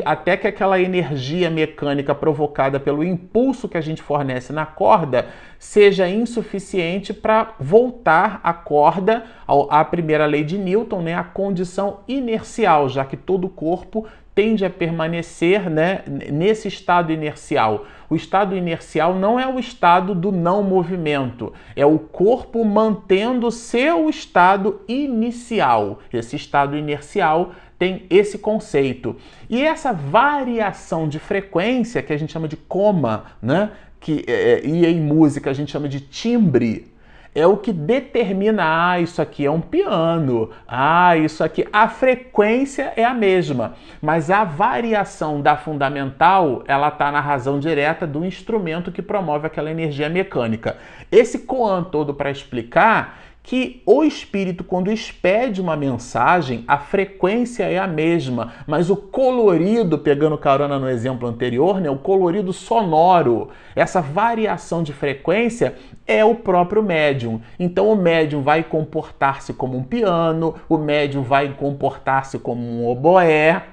até 0.05 0.37
que 0.37 0.49
aquela 0.49 0.81
energia 0.81 1.49
mecânica 1.49 2.15
provocada 2.15 2.81
pelo 2.81 3.05
impulso 3.05 3.69
que 3.69 3.79
a 3.79 3.81
gente 3.81 4.03
fornece 4.03 4.53
na 4.53 4.67
corda 4.67 5.29
seja 5.63 6.09
insuficiente 6.09 7.15
para 7.15 7.55
voltar 7.61 8.41
a 8.43 8.53
corda 8.53 9.25
à 9.71 9.85
primeira 9.85 10.27
lei 10.27 10.43
de 10.43 10.59
Newton, 10.59 11.03
né, 11.03 11.15
a 11.15 11.23
condição 11.23 12.01
inercial, 12.09 12.89
já 12.89 13.05
que 13.05 13.17
todo 13.17 13.49
corpo 13.49 14.05
tende 14.35 14.65
a 14.65 14.71
permanecer 14.71 15.71
né, 15.71 16.03
nesse 16.33 16.67
estado 16.67 17.13
inercial. 17.13 17.87
O 18.11 18.17
estado 18.17 18.57
inercial 18.57 19.15
não 19.15 19.39
é 19.39 19.47
o 19.47 19.61
estado 19.61 20.17
do 20.17 20.33
não 20.33 20.65
movimento, 20.65 21.53
é 21.77 21.87
o 21.87 21.97
corpo 21.97 22.65
mantendo 22.65 23.49
seu 23.53 24.11
estado 24.11 24.81
inicial. 24.89 26.01
Esse 26.13 26.35
estado 26.35 26.77
inercial 26.77 27.53
tem 27.79 28.05
esse 28.11 28.37
conceito. 28.37 29.15
E 29.49 29.63
essa 29.63 29.93
variação 29.93 31.09
de 31.09 31.21
frequência, 31.21 32.03
que 32.03 32.13
a 32.13 32.17
gente 32.17 32.33
chama 32.33 32.49
de 32.49 32.57
coma, 32.57 33.27
né? 33.41 33.71
Que, 34.03 34.25
é, 34.27 34.33
é 34.33 34.67
e 34.67 34.85
em 34.85 35.01
música 35.01 35.49
a 35.51 35.55
gente 35.55 35.73
chama 35.73 35.89
de 35.89 36.01
timbre, 36.01 36.93
é 37.35 37.47
o 37.47 37.57
que 37.57 37.73
determina, 37.73 38.63
ah, 38.63 39.01
isso 39.01 39.23
aqui 39.23 39.47
é 39.47 39.51
um 39.51 39.61
piano, 39.61 40.51
ah, 40.69 41.17
isso 41.17 41.43
aqui. 41.43 41.67
A 41.73 41.89
frequência 41.89 42.93
é 42.95 43.05
a 43.05 43.15
mesma, 43.15 43.75
mas 44.03 44.31
a 44.31 44.45
variação 44.45 45.41
da 45.41 45.57
fundamental, 45.57 46.63
ela 46.67 46.89
está 46.89 47.11
na 47.11 47.21
razão 47.21 47.59
direta 47.59 48.07
do 48.07 48.23
instrumento 48.23 48.93
que 48.93 49.01
promove 49.01 49.47
aquela 49.47 49.71
energia 49.71 50.11
mecânica. 50.11 50.77
Esse 51.11 51.39
koan 51.39 51.85
todo 51.85 52.13
para 52.13 52.31
explicar 52.31 53.19
que 53.43 53.83
o 53.85 54.05
espírito, 54.05 54.63
quando 54.63 54.91
expede 54.91 55.61
uma 55.61 55.77
mensagem, 55.77 56.65
a 56.69 56.79
frequência 56.79 57.65
é 57.65 57.77
a 57.77 57.89
mesma, 57.89 58.53
mas 58.67 58.89
o 58.89 58.97
colorido, 58.97 59.99
pegando 59.99 60.39
carona 60.39 60.79
no 60.79 60.89
exemplo 60.89 61.27
anterior, 61.27 61.81
né, 61.81 61.91
o 61.91 61.99
colorido 61.99 62.53
sonoro, 62.53 63.49
essa 63.75 64.01
variação 64.01 64.83
de 64.83 64.93
frequência 64.93 65.75
é 66.07 66.25
o 66.25 66.37
próprio 66.37 66.83
médium. 66.83 67.41
Então 67.59 67.91
o 67.91 67.97
médium 67.97 68.43
vai 68.43 68.63
comportar-se 68.63 69.53
como 69.53 69.77
um 69.77 69.83
piano, 69.83 70.55
o 70.69 70.79
médium 70.79 71.23
vai 71.23 71.53
comportar-se 71.55 72.39
como 72.39 72.63
um 72.63 72.89
oboé, 72.89 73.72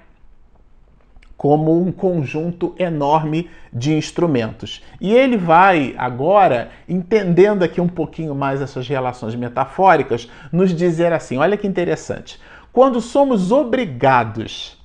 como 1.40 1.82
um 1.82 1.90
conjunto 1.90 2.76
enorme 2.78 3.50
de 3.72 3.94
instrumentos. 3.94 4.84
E 5.00 5.14
ele 5.14 5.38
vai 5.38 5.96
agora, 5.98 6.68
entendendo 6.88 7.64
aqui 7.64 7.80
um 7.80 7.88
pouquinho 7.88 8.36
mais 8.36 8.62
essas 8.62 8.86
relações 8.90 9.34
metafóricas, 9.36 10.30
nos 10.52 10.76
dizer 10.76 11.14
assim: 11.14 11.38
olha 11.38 11.56
que 11.56 11.66
interessante. 11.66 12.38
Quando 12.74 13.00
somos 13.00 13.54
obrigados 13.54 14.78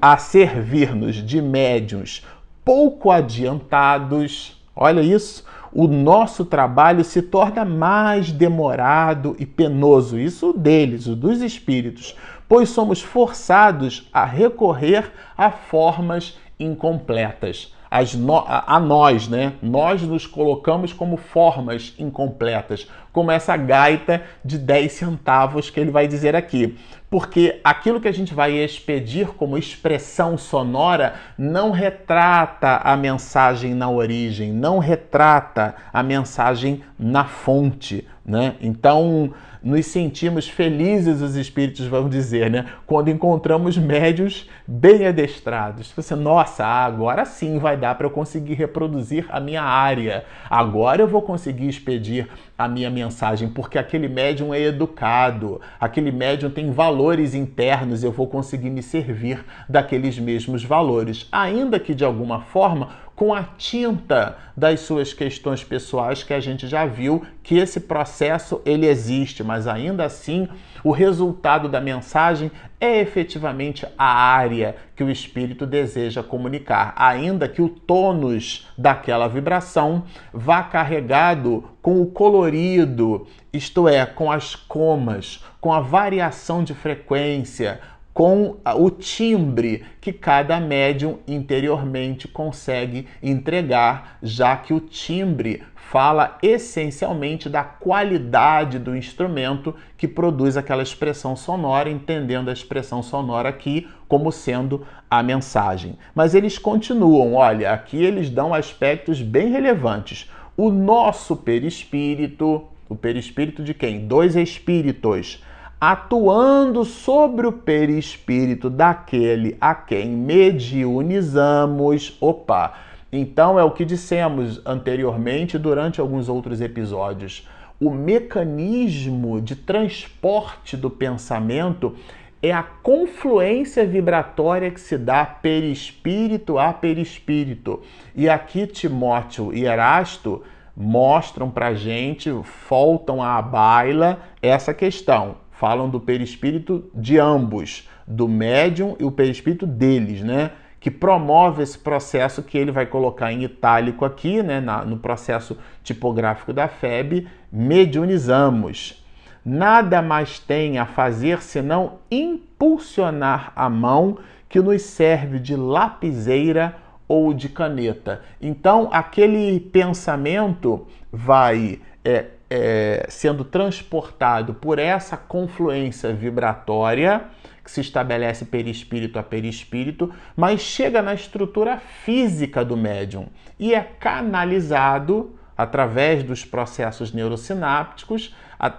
a 0.00 0.16
servir-nos 0.16 1.16
de 1.16 1.42
médiums 1.42 2.24
pouco 2.64 3.10
adiantados, 3.10 4.56
olha 4.76 5.00
isso, 5.00 5.44
o 5.72 5.88
nosso 5.88 6.44
trabalho 6.44 7.02
se 7.02 7.22
torna 7.22 7.64
mais 7.64 8.30
demorado 8.30 9.34
e 9.36 9.44
penoso. 9.44 10.16
Isso 10.16 10.52
deles, 10.52 11.08
o 11.08 11.16
dos 11.16 11.42
espíritos 11.42 12.14
pois 12.48 12.70
somos 12.70 13.02
forçados 13.02 14.08
a 14.12 14.24
recorrer 14.24 15.12
a 15.36 15.50
formas 15.50 16.38
incompletas. 16.58 17.72
No, 18.18 18.44
a, 18.46 18.78
nós, 18.78 19.28
né? 19.28 19.54
Nós 19.62 20.02
nos 20.02 20.26
colocamos 20.26 20.92
como 20.92 21.16
formas 21.16 21.94
incompletas, 21.98 22.86
como 23.12 23.30
essa 23.30 23.56
gaita 23.56 24.22
de 24.44 24.58
10 24.58 24.92
centavos 24.92 25.70
que 25.70 25.80
ele 25.80 25.90
vai 25.90 26.06
dizer 26.06 26.36
aqui. 26.36 26.76
Porque 27.08 27.58
aquilo 27.64 27.98
que 27.98 28.08
a 28.08 28.12
gente 28.12 28.34
vai 28.34 28.52
expedir 28.52 29.28
como 29.28 29.56
expressão 29.56 30.36
sonora 30.36 31.14
não 31.38 31.70
retrata 31.70 32.76
a 32.84 32.94
mensagem 32.94 33.72
na 33.72 33.88
origem, 33.88 34.52
não 34.52 34.78
retrata 34.78 35.74
a 35.90 36.02
mensagem 36.02 36.82
na 36.98 37.24
fonte, 37.24 38.06
né? 38.22 38.56
Então, 38.60 39.32
nos 39.62 39.86
sentimos 39.86 40.48
felizes, 40.48 41.20
os 41.20 41.36
espíritos 41.36 41.86
vão 41.86 42.08
dizer, 42.08 42.50
né? 42.50 42.66
Quando 42.86 43.10
encontramos 43.10 43.76
médios 43.76 44.48
bem 44.66 45.06
adestrados. 45.06 45.92
Você, 45.96 46.14
nossa, 46.14 46.64
agora 46.64 47.24
sim 47.24 47.58
vai 47.58 47.76
dar 47.76 47.94
para 47.96 48.06
eu 48.06 48.10
conseguir 48.10 48.54
reproduzir 48.54 49.26
a 49.28 49.40
minha 49.40 49.62
área. 49.62 50.24
Agora 50.48 51.02
eu 51.02 51.08
vou 51.08 51.22
conseguir 51.22 51.68
expedir 51.68 52.28
a 52.58 52.66
minha 52.66 52.90
mensagem, 52.90 53.48
porque 53.48 53.78
aquele 53.78 54.08
médium 54.08 54.52
é 54.52 54.60
educado, 54.60 55.60
aquele 55.78 56.10
médium 56.10 56.50
tem 56.50 56.72
valores 56.72 57.32
internos, 57.32 58.02
eu 58.02 58.10
vou 58.10 58.26
conseguir 58.26 58.68
me 58.68 58.82
servir 58.82 59.44
daqueles 59.68 60.18
mesmos 60.18 60.64
valores, 60.64 61.28
ainda 61.30 61.78
que 61.78 61.94
de 61.94 62.04
alguma 62.04 62.40
forma 62.40 62.88
com 63.18 63.34
a 63.34 63.42
tinta 63.42 64.36
das 64.56 64.78
suas 64.78 65.12
questões 65.12 65.64
pessoais 65.64 66.22
que 66.22 66.32
a 66.32 66.38
gente 66.38 66.68
já 66.68 66.86
viu 66.86 67.26
que 67.42 67.58
esse 67.58 67.80
processo 67.80 68.62
ele 68.64 68.86
existe, 68.86 69.42
mas 69.42 69.66
ainda 69.66 70.04
assim 70.04 70.46
o 70.84 70.92
resultado 70.92 71.68
da 71.68 71.80
mensagem 71.80 72.48
é 72.80 73.00
efetivamente 73.00 73.84
a 73.98 74.06
área 74.06 74.76
que 74.94 75.02
o 75.02 75.10
espírito 75.10 75.66
deseja 75.66 76.22
comunicar, 76.22 76.94
ainda 76.96 77.48
que 77.48 77.60
o 77.60 77.68
tônus 77.68 78.68
daquela 78.78 79.26
vibração 79.26 80.04
vá 80.32 80.62
carregado 80.62 81.64
com 81.82 82.00
o 82.00 82.06
colorido, 82.06 83.26
isto 83.52 83.88
é, 83.88 84.06
com 84.06 84.30
as 84.30 84.54
comas, 84.54 85.44
com 85.60 85.72
a 85.72 85.80
variação 85.80 86.62
de 86.62 86.72
frequência, 86.72 87.80
com 88.18 88.56
o 88.74 88.90
timbre 88.90 89.84
que 90.00 90.12
cada 90.12 90.58
médium 90.58 91.20
interiormente 91.24 92.26
consegue 92.26 93.06
entregar, 93.22 94.18
já 94.20 94.56
que 94.56 94.74
o 94.74 94.80
timbre 94.80 95.62
fala 95.76 96.36
essencialmente 96.42 97.48
da 97.48 97.62
qualidade 97.62 98.80
do 98.80 98.96
instrumento 98.96 99.72
que 99.96 100.08
produz 100.08 100.56
aquela 100.56 100.82
expressão 100.82 101.36
sonora, 101.36 101.88
entendendo 101.88 102.48
a 102.50 102.52
expressão 102.52 103.04
sonora 103.04 103.50
aqui 103.50 103.86
como 104.08 104.32
sendo 104.32 104.84
a 105.08 105.22
mensagem. 105.22 105.96
Mas 106.12 106.34
eles 106.34 106.58
continuam, 106.58 107.34
olha, 107.34 107.72
aqui 107.72 108.02
eles 108.02 108.30
dão 108.30 108.52
aspectos 108.52 109.22
bem 109.22 109.52
relevantes. 109.52 110.28
O 110.56 110.70
nosso 110.70 111.36
perispírito, 111.36 112.64
o 112.88 112.96
perispírito 112.96 113.62
de 113.62 113.74
quem? 113.74 114.08
Dois 114.08 114.34
espíritos 114.34 115.40
atuando 115.80 116.84
sobre 116.84 117.46
o 117.46 117.52
perispírito 117.52 118.68
daquele 118.68 119.56
a 119.60 119.76
quem 119.76 120.08
mediunizamos. 120.08 122.16
Opa! 122.20 122.74
Então 123.12 123.56
é 123.58 123.64
o 123.64 123.70
que 123.70 123.84
dissemos 123.84 124.60
anteriormente 124.66 125.56
durante 125.56 126.00
alguns 126.00 126.28
outros 126.28 126.60
episódios. 126.60 127.48
O 127.80 127.90
mecanismo 127.90 129.40
de 129.40 129.54
transporte 129.54 130.76
do 130.76 130.90
pensamento 130.90 131.94
é 132.42 132.52
a 132.52 132.62
confluência 132.62 133.86
vibratória 133.86 134.70
que 134.70 134.80
se 134.80 134.98
dá 134.98 135.24
perispírito 135.24 136.58
a 136.58 136.72
perispírito. 136.72 137.80
E 138.16 138.28
aqui 138.28 138.66
Timóteo 138.66 139.54
e 139.54 139.64
Erasto 139.64 140.42
mostram 140.76 141.50
para 141.50 141.72
gente, 141.72 142.30
faltam 142.42 143.22
à 143.22 143.40
baila 143.40 144.18
essa 144.42 144.74
questão 144.74 145.36
falam 145.58 145.90
do 145.90 145.98
perispírito 145.98 146.88
de 146.94 147.18
ambos, 147.18 147.88
do 148.06 148.28
médium 148.28 148.96
e 149.00 149.04
o 149.04 149.10
perispírito 149.10 149.66
deles, 149.66 150.22
né? 150.22 150.52
Que 150.78 150.88
promove 150.88 151.64
esse 151.64 151.76
processo 151.76 152.44
que 152.44 152.56
ele 152.56 152.70
vai 152.70 152.86
colocar 152.86 153.32
em 153.32 153.42
itálico 153.42 154.04
aqui, 154.04 154.40
né? 154.40 154.60
Na, 154.60 154.84
no 154.84 154.98
processo 154.98 155.58
tipográfico 155.82 156.52
da 156.52 156.68
FEB, 156.68 157.26
mediunizamos. 157.50 159.04
Nada 159.44 160.00
mais 160.00 160.38
tem 160.38 160.78
a 160.78 160.86
fazer 160.86 161.42
senão 161.42 161.98
impulsionar 162.08 163.52
a 163.56 163.68
mão 163.68 164.18
que 164.48 164.60
nos 164.60 164.82
serve 164.82 165.40
de 165.40 165.56
lapiseira 165.56 166.76
ou 167.08 167.34
de 167.34 167.48
caneta. 167.48 168.22
Então, 168.40 168.88
aquele 168.92 169.58
pensamento 169.58 170.86
vai 171.10 171.80
é, 172.04 172.26
é, 172.50 173.06
sendo 173.08 173.44
transportado 173.44 174.54
por 174.54 174.78
essa 174.78 175.16
confluência 175.16 176.12
vibratória 176.12 177.24
que 177.62 177.70
se 177.70 177.80
estabelece 177.80 178.46
perispírito 178.46 179.18
a 179.18 179.22
perispírito, 179.22 180.12
mas 180.34 180.60
chega 180.60 181.02
na 181.02 181.12
estrutura 181.12 181.76
física 181.76 182.64
do 182.64 182.76
médium 182.76 183.26
e 183.58 183.74
é 183.74 183.82
canalizado 183.82 185.34
através 185.56 186.22
dos 186.22 186.44
processos 186.44 187.12
neurosinápticos, 187.12 188.34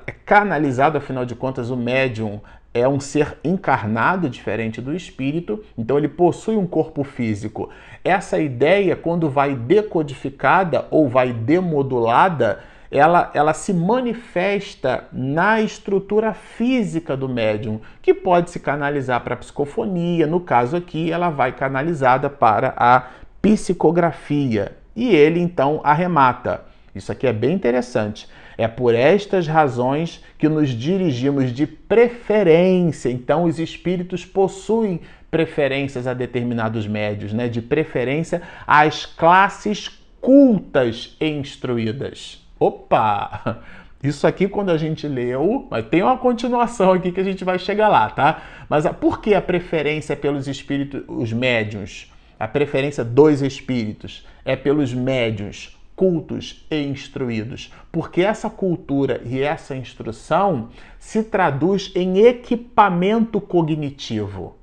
é 0.08 0.12
canalizado, 0.12 0.98
afinal 0.98 1.26
de 1.26 1.36
contas, 1.36 1.70
o 1.70 1.78
médium 1.78 2.42
é 2.74 2.88
um 2.88 3.00
ser 3.00 3.38
encarnado, 3.44 4.30
diferente 4.30 4.82
do 4.82 4.96
espírito, 4.96 5.64
então 5.78 5.98
ele 5.98 6.08
possui 6.08 6.56
um 6.56 6.68
corpo 6.68 7.04
físico. 7.04 7.70
Essa 8.04 8.40
ideia, 8.40 8.96
quando 8.96 9.30
vai 9.30 9.56
decodificada 9.56 10.88
ou 10.90 11.10
vai 11.10 11.34
demodulada, 11.34 12.60
ela, 12.92 13.30
ela 13.34 13.54
se 13.54 13.72
manifesta 13.72 15.06
na 15.14 15.62
estrutura 15.62 16.34
física 16.34 17.16
do 17.16 17.30
médium, 17.30 17.80
que 18.02 18.14
pode 18.14 18.50
se 18.50 18.60
canalizar 18.60 19.22
para 19.22 19.36
a 19.36 19.38
psicofonia. 19.38 20.26
No 20.26 20.40
caso 20.40 20.76
aqui, 20.76 21.12
ela 21.12 21.30
vai 21.30 21.52
canalizada 21.52 22.30
para 22.30 22.74
a 22.76 23.08
psicografia. 23.42 24.74
E 24.96 25.16
ele 25.16 25.40
então 25.40 25.82
arremata. 25.84 26.66
Isso 26.94 27.12
aqui 27.12 27.28
é 27.28 27.34
bem 27.34 27.54
interessante. 27.54 28.28
É 28.58 28.68
por 28.68 28.96
estas 28.96 29.48
razões 29.48 30.24
que 30.38 30.50
nos 30.50 30.70
dirigimos 30.70 31.52
de 31.54 31.68
preferência. 31.68 33.10
Então, 33.10 33.44
os 33.44 33.60
espíritos 33.60 34.26
possuem 34.26 35.00
preferências 35.30 36.08
a 36.08 36.14
determinados 36.14 36.88
médios, 36.88 37.32
né? 37.32 37.48
de 37.48 37.62
preferência 37.62 38.42
às 38.66 39.06
classes 39.06 39.88
cultas 40.20 41.16
e 41.22 41.28
instruídas. 41.30 42.49
Opa! 42.60 43.62
Isso 44.02 44.26
aqui, 44.26 44.48
quando 44.48 44.70
a 44.70 44.78
gente 44.78 45.08
leu, 45.08 45.68
mas 45.70 45.86
tem 45.88 46.02
uma 46.02 46.18
continuação 46.18 46.94
aqui 46.94 47.12
que 47.12 47.20
a 47.20 47.24
gente 47.24 47.44
vai 47.44 47.60
chegar 47.60 47.90
lá, 47.90 48.10
tá? 48.10 48.42
Mas 48.70 48.86
por 49.00 49.20
que 49.20 49.34
a 49.34 49.42
preferência 49.42 50.16
pelos 50.16 50.48
espíritos, 50.48 51.04
os 51.08 51.34
médiuns? 51.34 52.10
A 52.40 52.48
preferência 52.48 53.04
dos 53.04 53.42
espíritos 53.42 54.26
é 54.46 54.56
pelos 54.56 54.94
médiuns 54.94 55.78
cultos 56.00 56.66
e 56.72 56.82
instruídos, 56.82 57.74
porque 57.92 58.22
essa 58.22 58.50
cultura 58.50 59.22
e 59.26 59.42
essa 59.42 59.76
instrução 59.76 60.70
se 60.98 61.22
traduz 61.24 61.92
em 61.94 62.20
equipamento 62.20 63.42
cognitivo. 63.42 64.56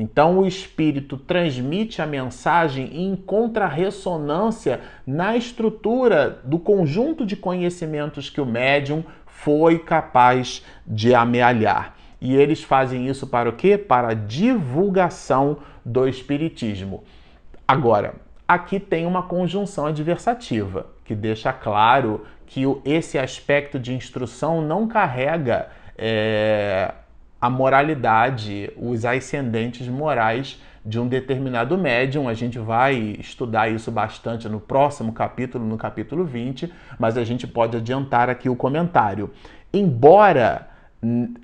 Então 0.00 0.38
o 0.38 0.46
espírito 0.46 1.18
transmite 1.18 2.00
a 2.00 2.06
mensagem 2.06 2.88
e 2.90 3.04
encontra 3.04 3.66
ressonância 3.66 4.80
na 5.06 5.36
estrutura 5.36 6.40
do 6.42 6.58
conjunto 6.58 7.26
de 7.26 7.36
conhecimentos 7.36 8.30
que 8.30 8.40
o 8.40 8.46
médium 8.46 9.04
foi 9.26 9.78
capaz 9.78 10.64
de 10.86 11.14
amealhar. 11.14 11.94
E 12.18 12.34
eles 12.34 12.62
fazem 12.62 13.08
isso 13.08 13.26
para 13.26 13.50
o 13.50 13.52
quê? 13.52 13.76
Para 13.76 14.08
a 14.08 14.14
divulgação 14.14 15.58
do 15.84 16.08
espiritismo. 16.08 17.04
Agora, 17.68 18.14
aqui 18.48 18.80
tem 18.80 19.04
uma 19.04 19.24
conjunção 19.24 19.84
adversativa, 19.84 20.86
que 21.04 21.14
deixa 21.14 21.52
claro 21.52 22.24
que 22.46 22.62
esse 22.86 23.18
aspecto 23.18 23.78
de 23.78 23.92
instrução 23.92 24.62
não 24.62 24.88
carrega 24.88 25.68
é, 25.98 26.94
a 27.40 27.48
moralidade, 27.48 28.70
os 28.76 29.04
ascendentes 29.04 29.88
morais 29.88 30.60
de 30.84 30.98
um 30.98 31.06
determinado 31.06 31.76
médium. 31.78 32.28
A 32.28 32.34
gente 32.34 32.58
vai 32.58 33.16
estudar 33.18 33.68
isso 33.68 33.90
bastante 33.90 34.48
no 34.48 34.60
próximo 34.60 35.12
capítulo, 35.12 35.64
no 35.64 35.76
capítulo 35.76 36.24
20, 36.24 36.72
mas 36.98 37.16
a 37.16 37.24
gente 37.24 37.46
pode 37.46 37.76
adiantar 37.76 38.28
aqui 38.28 38.48
o 38.48 38.56
comentário. 38.56 39.30
Embora 39.72 40.70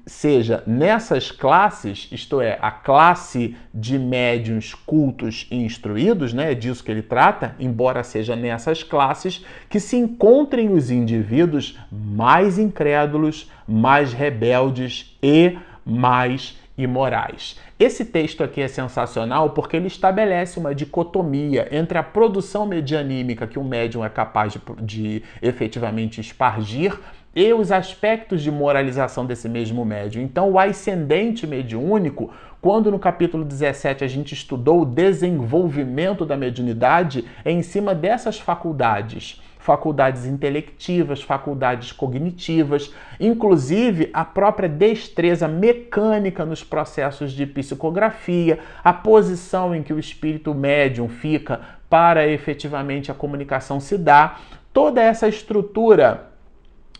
seja 0.05 0.63
nessas 0.67 1.31
classes, 1.31 2.09
isto 2.13 2.43
é, 2.43 2.59
a 2.61 2.71
classe 2.71 3.57
de 3.73 3.99
médiums 3.99 4.75
cultos 4.75 5.47
e 5.51 5.57
instruídos, 5.57 6.35
né, 6.35 6.53
é 6.53 6.55
disso 6.55 6.85
que 6.85 6.91
ele 6.91 7.01
trata, 7.01 7.55
embora 7.59 8.03
seja 8.03 8.37
nessas 8.37 8.83
classes, 8.83 9.45
que 9.71 9.81
se 9.81 9.97
encontrem 9.97 10.71
os 10.75 10.91
indivíduos 10.91 11.79
mais 11.91 12.59
incrédulos, 12.59 13.51
mais 13.67 14.13
rebeldes 14.13 15.17
e 15.23 15.57
mais 15.87 16.59
imorais. 16.77 17.59
Esse 17.79 18.05
texto 18.05 18.43
aqui 18.43 18.61
é 18.61 18.69
sensacional 18.69 19.51
porque 19.51 19.77
ele 19.77 19.87
estabelece 19.87 20.59
uma 20.59 20.75
dicotomia 20.75 21.69
entre 21.71 21.97
a 21.97 22.03
produção 22.03 22.67
medianímica 22.67 23.47
que 23.47 23.59
o 23.59 23.65
médium 23.65 24.05
é 24.05 24.09
capaz 24.09 24.53
de, 24.53 24.61
de 24.83 25.23
efetivamente 25.41 26.21
espargir 26.21 26.99
e 27.35 27.53
os 27.53 27.71
aspectos 27.71 28.43
de 28.43 28.51
moralização 28.51 29.27
desse 29.27 29.49
mesmo 29.49 29.85
médium. 29.85 30.23
Então, 30.23 30.51
o 30.51 30.59
ascendente 30.59 31.47
mediúnico, 31.47 32.31
quando 32.63 32.91
no 32.91 32.99
capítulo 32.99 33.45
17 33.45 34.03
a 34.03 34.09
gente 34.09 34.33
estudou 34.33 34.83
o 34.83 34.87
desenvolvimento 34.87 36.25
da 36.25 36.37
mediunidade, 36.37 37.25
é 37.45 37.53
em 37.53 37.63
cima 37.63 37.95
dessas 37.95 38.39
faculdades 38.39 39.41
faculdades 39.67 40.25
intelectivas, 40.25 41.21
faculdades 41.21 41.91
cognitivas, 41.91 42.95
inclusive 43.19 44.09
a 44.13 44.25
própria 44.25 44.69
destreza 44.69 45.49
mecânica 45.49 46.45
nos 46.45 46.63
processos 46.63 47.33
de 47.33 47.45
psicografia, 47.45 48.61
a 48.85 48.93
posição 48.93 49.75
em 49.75 49.83
que 49.83 49.93
o 49.93 49.99
espírito 49.99 50.55
médium 50.55 51.09
fica 51.09 51.61
para 51.91 52.29
efetivamente 52.29 53.11
a 53.11 53.15
comunicação 53.15 53.81
se 53.81 53.99
dar, 53.99 54.41
toda 54.73 55.03
essa 55.03 55.27
estrutura 55.27 56.36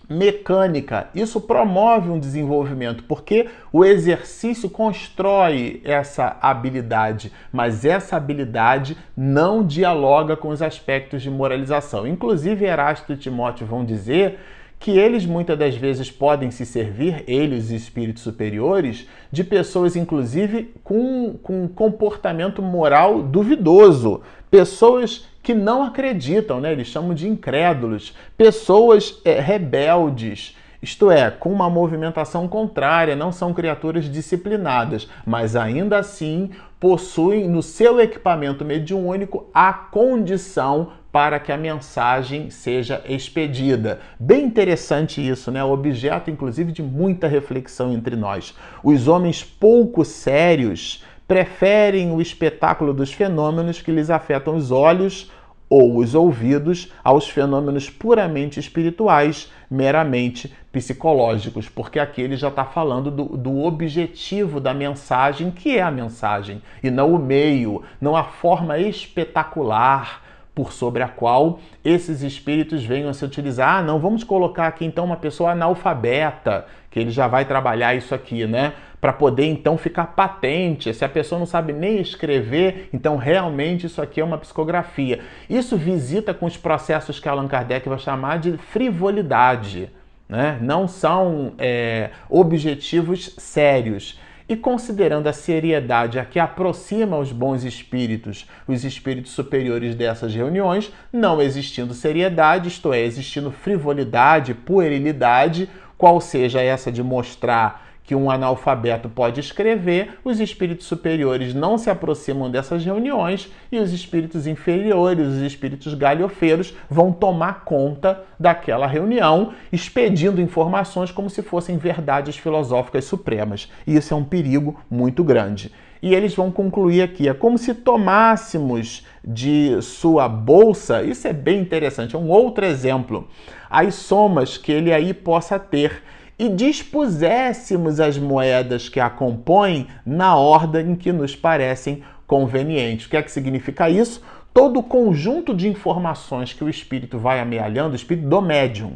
mecânica. 0.09 1.09
Isso 1.15 1.41
promove 1.41 2.11
um 2.11 2.19
desenvolvimento, 2.19 3.05
porque 3.05 3.49
o 3.73 3.85
exercício 3.85 4.71
constrói 4.71 5.81
essa 5.85 6.37
habilidade, 6.41 7.33
mas 7.53 7.85
essa 7.85 8.17
habilidade 8.17 8.97
não 9.17 9.65
dialoga 9.65 10.37
com 10.37 10.49
os 10.49 10.63
aspectos 10.63 11.23
de 11.23 11.31
moralização. 11.31 12.07
Inclusive, 12.07 12.65
Erasto 12.65 13.13
e 13.13 13.17
Timóteo 13.17 13.67
vão 13.67 13.85
dizer 13.85 14.39
que 14.79 14.91
eles 14.99 15.25
muitas 15.25 15.59
das 15.59 15.75
vezes 15.75 16.11
podem 16.11 16.51
se 16.51 16.67
servir, 16.67 17.25
eles, 17.27 17.71
espíritos 17.71 18.23
superiores, 18.23 19.09
de 19.33 19.43
pessoas, 19.43 19.97
inclusive, 19.97 20.75
com, 20.85 21.35
com 21.43 21.67
comportamento 21.67 22.63
moral 22.63 23.23
duvidoso. 23.23 24.21
Pessoas 24.51 25.27
que 25.47 25.55
não 25.55 25.85
acreditam, 25.85 26.61
né? 26.61 26.73
eles 26.73 26.89
chamam 26.89 27.15
de 27.15 27.29
incrédulos, 27.29 28.13
pessoas 28.37 29.21
é, 29.25 29.39
rebeldes, 29.39 30.57
isto 30.83 31.09
é, 31.09 31.31
com 31.31 31.53
uma 31.53 31.71
movimentação 31.71 32.49
contrária, 32.49 33.15
não 33.15 33.31
são 33.31 33.55
criaturas 33.55 34.11
disciplinadas, 34.11 35.09
mas 35.25 35.55
ainda 35.55 35.99
assim 35.99 36.51
possuem 36.81 37.49
no 37.49 37.63
seu 37.63 38.01
equipamento 38.01 38.65
mediúnico 38.65 39.49
a 39.55 39.73
condição 39.73 40.89
para 41.13 41.39
que 41.39 41.53
a 41.53 41.57
mensagem 41.57 42.51
seja 42.51 43.01
expedida. 43.09 44.01
Bem 44.19 44.47
interessante 44.47 45.25
isso, 45.27 45.53
né? 45.53 45.63
Objeto, 45.63 46.29
inclusive, 46.29 46.73
de 46.73 46.83
muita 46.83 47.29
reflexão 47.29 47.93
entre 47.93 48.17
nós. 48.17 48.53
Os 48.83 49.07
homens 49.07 49.45
pouco 49.45 50.05
sérios 50.05 51.05
preferem 51.27 52.13
o 52.13 52.21
espetáculo 52.21 52.95
dos 52.95 53.13
fenômenos 53.13 53.83
que 53.83 53.91
lhes 53.91 54.11
afetam 54.11 54.55
os 54.55 54.71
olhos 54.71 55.31
ou 55.69 55.97
os 55.97 56.15
ouvidos 56.15 56.93
aos 57.03 57.29
fenômenos 57.29 57.91
puramente 57.91 58.61
espirituais, 58.61 59.51
meramente 59.71 60.55
psicológicos, 60.71 61.69
porque 61.69 61.99
aqui 61.99 62.21
ele 62.21 62.37
já 62.37 62.49
está 62.49 62.65
falando 62.65 63.11
do, 63.11 63.25
do, 63.37 63.65
objetivo 63.65 64.61
da 64.61 64.73
mensagem, 64.73 65.51
que 65.51 65.77
é 65.77 65.83
a 65.83 65.91
mensagem, 65.91 66.63
e 66.83 66.91
não 66.91 67.13
o 67.13 67.19
meio, 67.19 67.83
não 68.01 68.15
a 68.15 68.25
forma 68.25 68.79
espetacular 68.79 70.26
por 70.57 70.73
sobre 70.73 71.03
a 71.03 71.09
qual 71.09 71.61
esses 71.85 72.23
espíritos 72.23 72.83
venham 72.83 73.11
a 73.11 73.13
se 73.13 73.23
utilizar. 73.23 73.77
Ah, 73.77 73.83
não, 73.83 74.01
vamos 74.01 74.25
colocar 74.25 74.67
aqui 74.67 74.87
então 74.87 75.05
uma 75.05 75.19
pessoa 75.19 75.53
analfabeta, 75.53 76.65
que 76.91 76.99
ele 76.99 77.11
já 77.11 77.29
vai 77.29 77.45
trabalhar 77.45 77.95
isso 77.95 78.15
aqui, 78.15 78.47
né? 78.47 78.73
Para 78.99 79.13
poder 79.13 79.45
então 79.45 79.77
ficar 79.77 80.07
patente. 80.17 80.95
Se 80.95 81.05
a 81.05 81.11
pessoa 81.11 81.39
não 81.39 81.45
sabe 81.45 81.75
nem 81.75 82.01
escrever, 82.01 82.89
então 82.91 83.19
realmente 83.19 83.85
isso 83.85 84.01
aqui 84.01 84.19
é 84.19 84.25
uma 84.25 84.39
psicografia. 84.39 85.21
Isso 85.49 85.77
visita 85.77 86.33
com 86.33 86.47
os 86.47 86.57
processos 86.57 87.21
que 87.21 87.29
Allan 87.29 87.49
Kardec 87.49 87.87
vai 87.87 87.99
chamar 87.99 88.39
de 88.39 88.57
frivolidade. 88.57 89.91
Né? 90.27 90.57
Não 90.63 90.89
são 90.89 91.53
é, 91.59 92.13
objetivos 92.31 93.35
sérios. 93.37 94.19
E 94.49 94.55
considerando 94.55 95.27
a 95.27 95.33
seriedade 95.33 96.19
a 96.19 96.25
que 96.25 96.39
aproxima 96.39 97.19
os 97.19 97.33
bons 97.33 97.65
espíritos, 97.65 98.47
os 98.69 98.85
espíritos 98.85 99.33
superiores 99.33 99.95
dessas 99.97 100.33
reuniões, 100.35 100.93
não 101.13 101.43
existindo 101.43 101.93
seriedade, 101.93 102.69
isto 102.69 102.93
é, 102.93 103.01
existindo 103.01 103.51
frivolidade, 103.51 104.55
puerilidade, 104.55 105.69
qual 105.99 106.21
seja 106.21 106.61
essa 106.61 106.93
de 106.93 107.03
mostrar 107.03 107.86
que 108.07 108.15
um 108.15 108.31
analfabeto 108.31 109.09
pode 109.09 109.41
escrever, 109.41 110.21
os 110.25 110.39
espíritos 110.39 110.87
superiores 110.87 111.53
não 111.53 111.77
se 111.77 111.91
aproximam 111.91 112.49
dessas 112.49 112.85
reuniões 112.85 113.51
e 113.71 113.79
os 113.79 113.93
espíritos 113.93 114.47
inferiores, 114.47 115.27
os 115.27 115.43
espíritos 115.43 115.93
galhofeiros, 115.93 116.73
vão 116.89 117.11
tomar 117.11 117.65
conta 117.65 118.23
daquela 118.39 118.87
reunião, 118.87 119.53
expedindo 119.73 120.41
informações 120.41 121.11
como 121.11 121.29
se 121.29 121.43
fossem 121.43 121.77
verdades 121.77 122.37
filosóficas 122.37 123.05
supremas. 123.05 123.71
E 123.85 123.97
isso 123.97 124.15
é 124.15 124.17
um 124.17 124.25
perigo 124.25 124.81
muito 124.89 125.25
grande. 125.25 125.73
E 126.01 126.15
eles 126.15 126.35
vão 126.35 126.53
concluir 126.53 127.03
aqui: 127.03 127.29
é 127.29 127.35
como 127.35 127.59
se 127.59 127.75
tomássemos 127.75 129.05
de 129.25 129.81
sua 129.83 130.29
bolsa, 130.29 131.03
isso 131.03 131.27
é 131.27 131.33
bem 131.33 131.61
interessante, 131.61 132.15
é 132.15 132.19
um 132.19 132.29
outro 132.29 132.65
exemplo, 132.65 133.27
as 133.69 133.95
somas 133.97 134.57
que 134.57 134.71
ele 134.71 134.93
aí 134.93 135.13
possa 135.13 135.59
ter 135.59 136.03
e 136.39 136.49
dispuséssemos 136.49 137.99
as 137.99 138.19
moedas 138.19 138.89
que 138.89 139.01
a 139.01 139.09
compõem 139.09 139.87
na 140.05 140.37
ordem 140.37 140.95
que 140.95 141.13
nos 141.13 141.35
parecem 141.35 142.03
convenientes. 142.27 143.07
O 143.07 143.11
que 143.11 143.17
é 143.17 143.23
que 143.23 143.31
significa 143.31 143.89
isso? 143.89 144.23
Todo 144.53 144.81
o 144.81 144.83
conjunto 144.83 145.55
de 145.55 145.69
informações 145.69 146.53
que 146.53 146.65
o 146.65 146.69
espírito 146.69 147.19
vai 147.19 147.41
amealhando, 147.41 147.93
o 147.93 147.97
espírito 147.97 148.29
do 148.29 148.41
médium, 148.43 148.95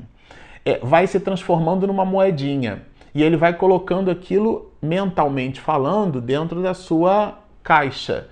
é, 0.64 0.79
vai 0.83 1.07
se 1.07 1.18
transformando 1.20 1.87
numa 1.87 2.05
moedinha 2.05 2.83
e 3.14 3.22
ele 3.22 3.37
vai 3.37 3.53
colocando 3.55 4.11
aquilo 4.11 4.72
mentalmente 4.81 5.61
falando 5.61 6.20
dentro 6.20 6.62
da 6.62 6.74
sua 6.74 7.38
caixa. 7.62 8.29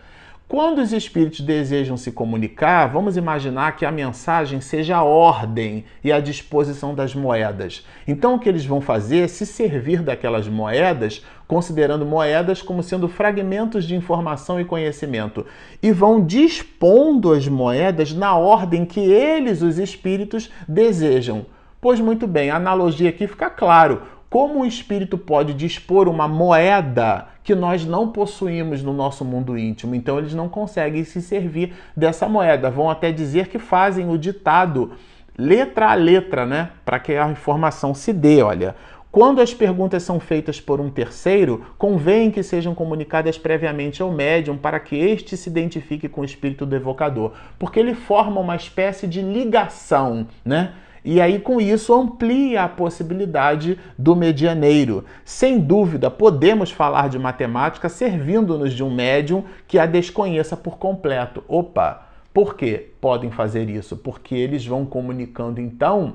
Quando 0.49 0.79
os 0.79 0.95
espíritos 0.95 1.43
desejam 1.43 1.99
se 1.99 2.11
comunicar, 2.11 2.87
vamos 2.87 3.19
imaginar 3.19 3.77
que 3.77 3.85
a 3.85 3.93
mensagem 3.93 4.63
seja 4.63 4.97
a 4.97 5.03
ordem 5.03 5.85
e 6.03 6.11
a 6.11 6.21
disposição 6.21 6.95
das 6.95 7.15
moedas. 7.15 7.85
Então, 8.07 8.35
o 8.35 8.39
que 8.39 8.49
eles 8.49 8.65
vão 8.65 8.81
fazer 8.81 9.19
é 9.19 9.29
se 9.29 9.45
servir 9.45 10.01
daquelas 10.01 10.49
moedas, 10.49 11.23
considerando 11.47 12.07
moedas 12.07 12.63
como 12.63 12.83
sendo 12.83 13.11
fragmentos 13.11 13.85
de 13.85 13.95
informação 13.95 14.59
e 14.59 14.65
conhecimento, 14.65 15.45
e 15.83 15.93
vão 15.93 16.25
dispondo 16.25 17.35
as 17.35 17.47
moedas 17.47 18.15
na 18.15 18.35
ordem 18.35 18.87
que 18.87 19.01
eles, 19.01 19.61
os 19.61 19.77
espíritos, 19.77 20.51
desejam. 20.67 21.45
Pois 21.79 22.01
muito 22.01 22.27
bem, 22.27 22.49
a 22.49 22.57
analogia 22.57 23.11
aqui 23.11 23.27
fica 23.27 23.51
claro. 23.51 24.01
Como 24.31 24.61
o 24.61 24.67
espírito 24.67 25.17
pode 25.17 25.55
dispor 25.55 26.07
uma 26.07 26.29
moeda 26.29 27.29
que 27.43 27.55
nós 27.55 27.87
não 27.87 28.09
possuímos 28.09 28.83
no 28.83 28.93
nosso 28.93 29.25
mundo 29.25 29.57
íntimo? 29.57 29.95
Então 29.95 30.19
eles 30.19 30.35
não 30.35 30.51
conseguem 30.51 31.03
se 31.03 31.23
servir 31.23 31.73
dessa 31.97 32.29
moeda. 32.29 32.71
Vão 32.71 32.91
até 32.91 33.11
dizer 33.11 33.49
que 33.49 33.59
fazem 33.59 34.11
o 34.11 34.19
ditado 34.19 34.93
letra 35.38 35.93
a 35.93 35.95
letra, 35.95 36.45
né? 36.45 36.71
Para 36.85 36.99
que 36.99 37.14
a 37.14 37.31
informação 37.31 37.95
se 37.95 38.12
dê. 38.12 38.43
Olha, 38.43 38.75
quando 39.11 39.41
as 39.41 39.55
perguntas 39.55 40.03
são 40.03 40.21
feitas 40.21 40.61
por 40.61 40.79
um 40.79 40.91
terceiro, 40.91 41.64
convém 41.79 42.31
que 42.31 42.43
sejam 42.43 42.75
comunicadas 42.75 43.38
previamente 43.38 44.03
ao 44.03 44.12
médium 44.12 44.59
para 44.59 44.79
que 44.79 44.97
este 44.97 45.37
se 45.37 45.49
identifique 45.49 46.09
com 46.09 46.21
o 46.21 46.25
espírito 46.25 46.67
do 46.67 46.77
evocador, 46.77 47.33
porque 47.59 47.81
ele 47.81 47.95
forma 47.95 48.41
uma 48.41 48.57
espécie 48.57 49.07
de 49.07 49.23
ligação, 49.23 50.27
né? 50.45 50.75
E 51.05 51.21
aí, 51.21 51.39
com 51.39 51.61
isso, 51.61 51.95
amplia 51.95 52.65
a 52.65 52.69
possibilidade 52.69 53.79
do 53.97 54.17
medianeiro. 54.17 55.05
Sem 55.25 55.59
dúvida, 55.59 56.11
podemos 56.11 56.71
falar 56.71 57.09
de 57.09 57.19
matemática 57.19 57.89
servindo-nos 57.89 58.73
de 58.73 58.83
um 58.83 58.95
médium 58.95 59.45
que 59.67 59.79
a 59.79 59.87
desconheça 59.87 60.57
por 60.57 60.79
completo. 60.79 61.43
Opa! 61.49 62.07
Por 62.33 62.57
que 62.57 62.91
podem 63.01 63.31
fazer 63.31 63.69
isso? 63.69 63.97
Porque 63.97 64.35
eles 64.35 64.65
vão 64.65 64.85
comunicando, 64.85 65.61
então, 65.61 66.15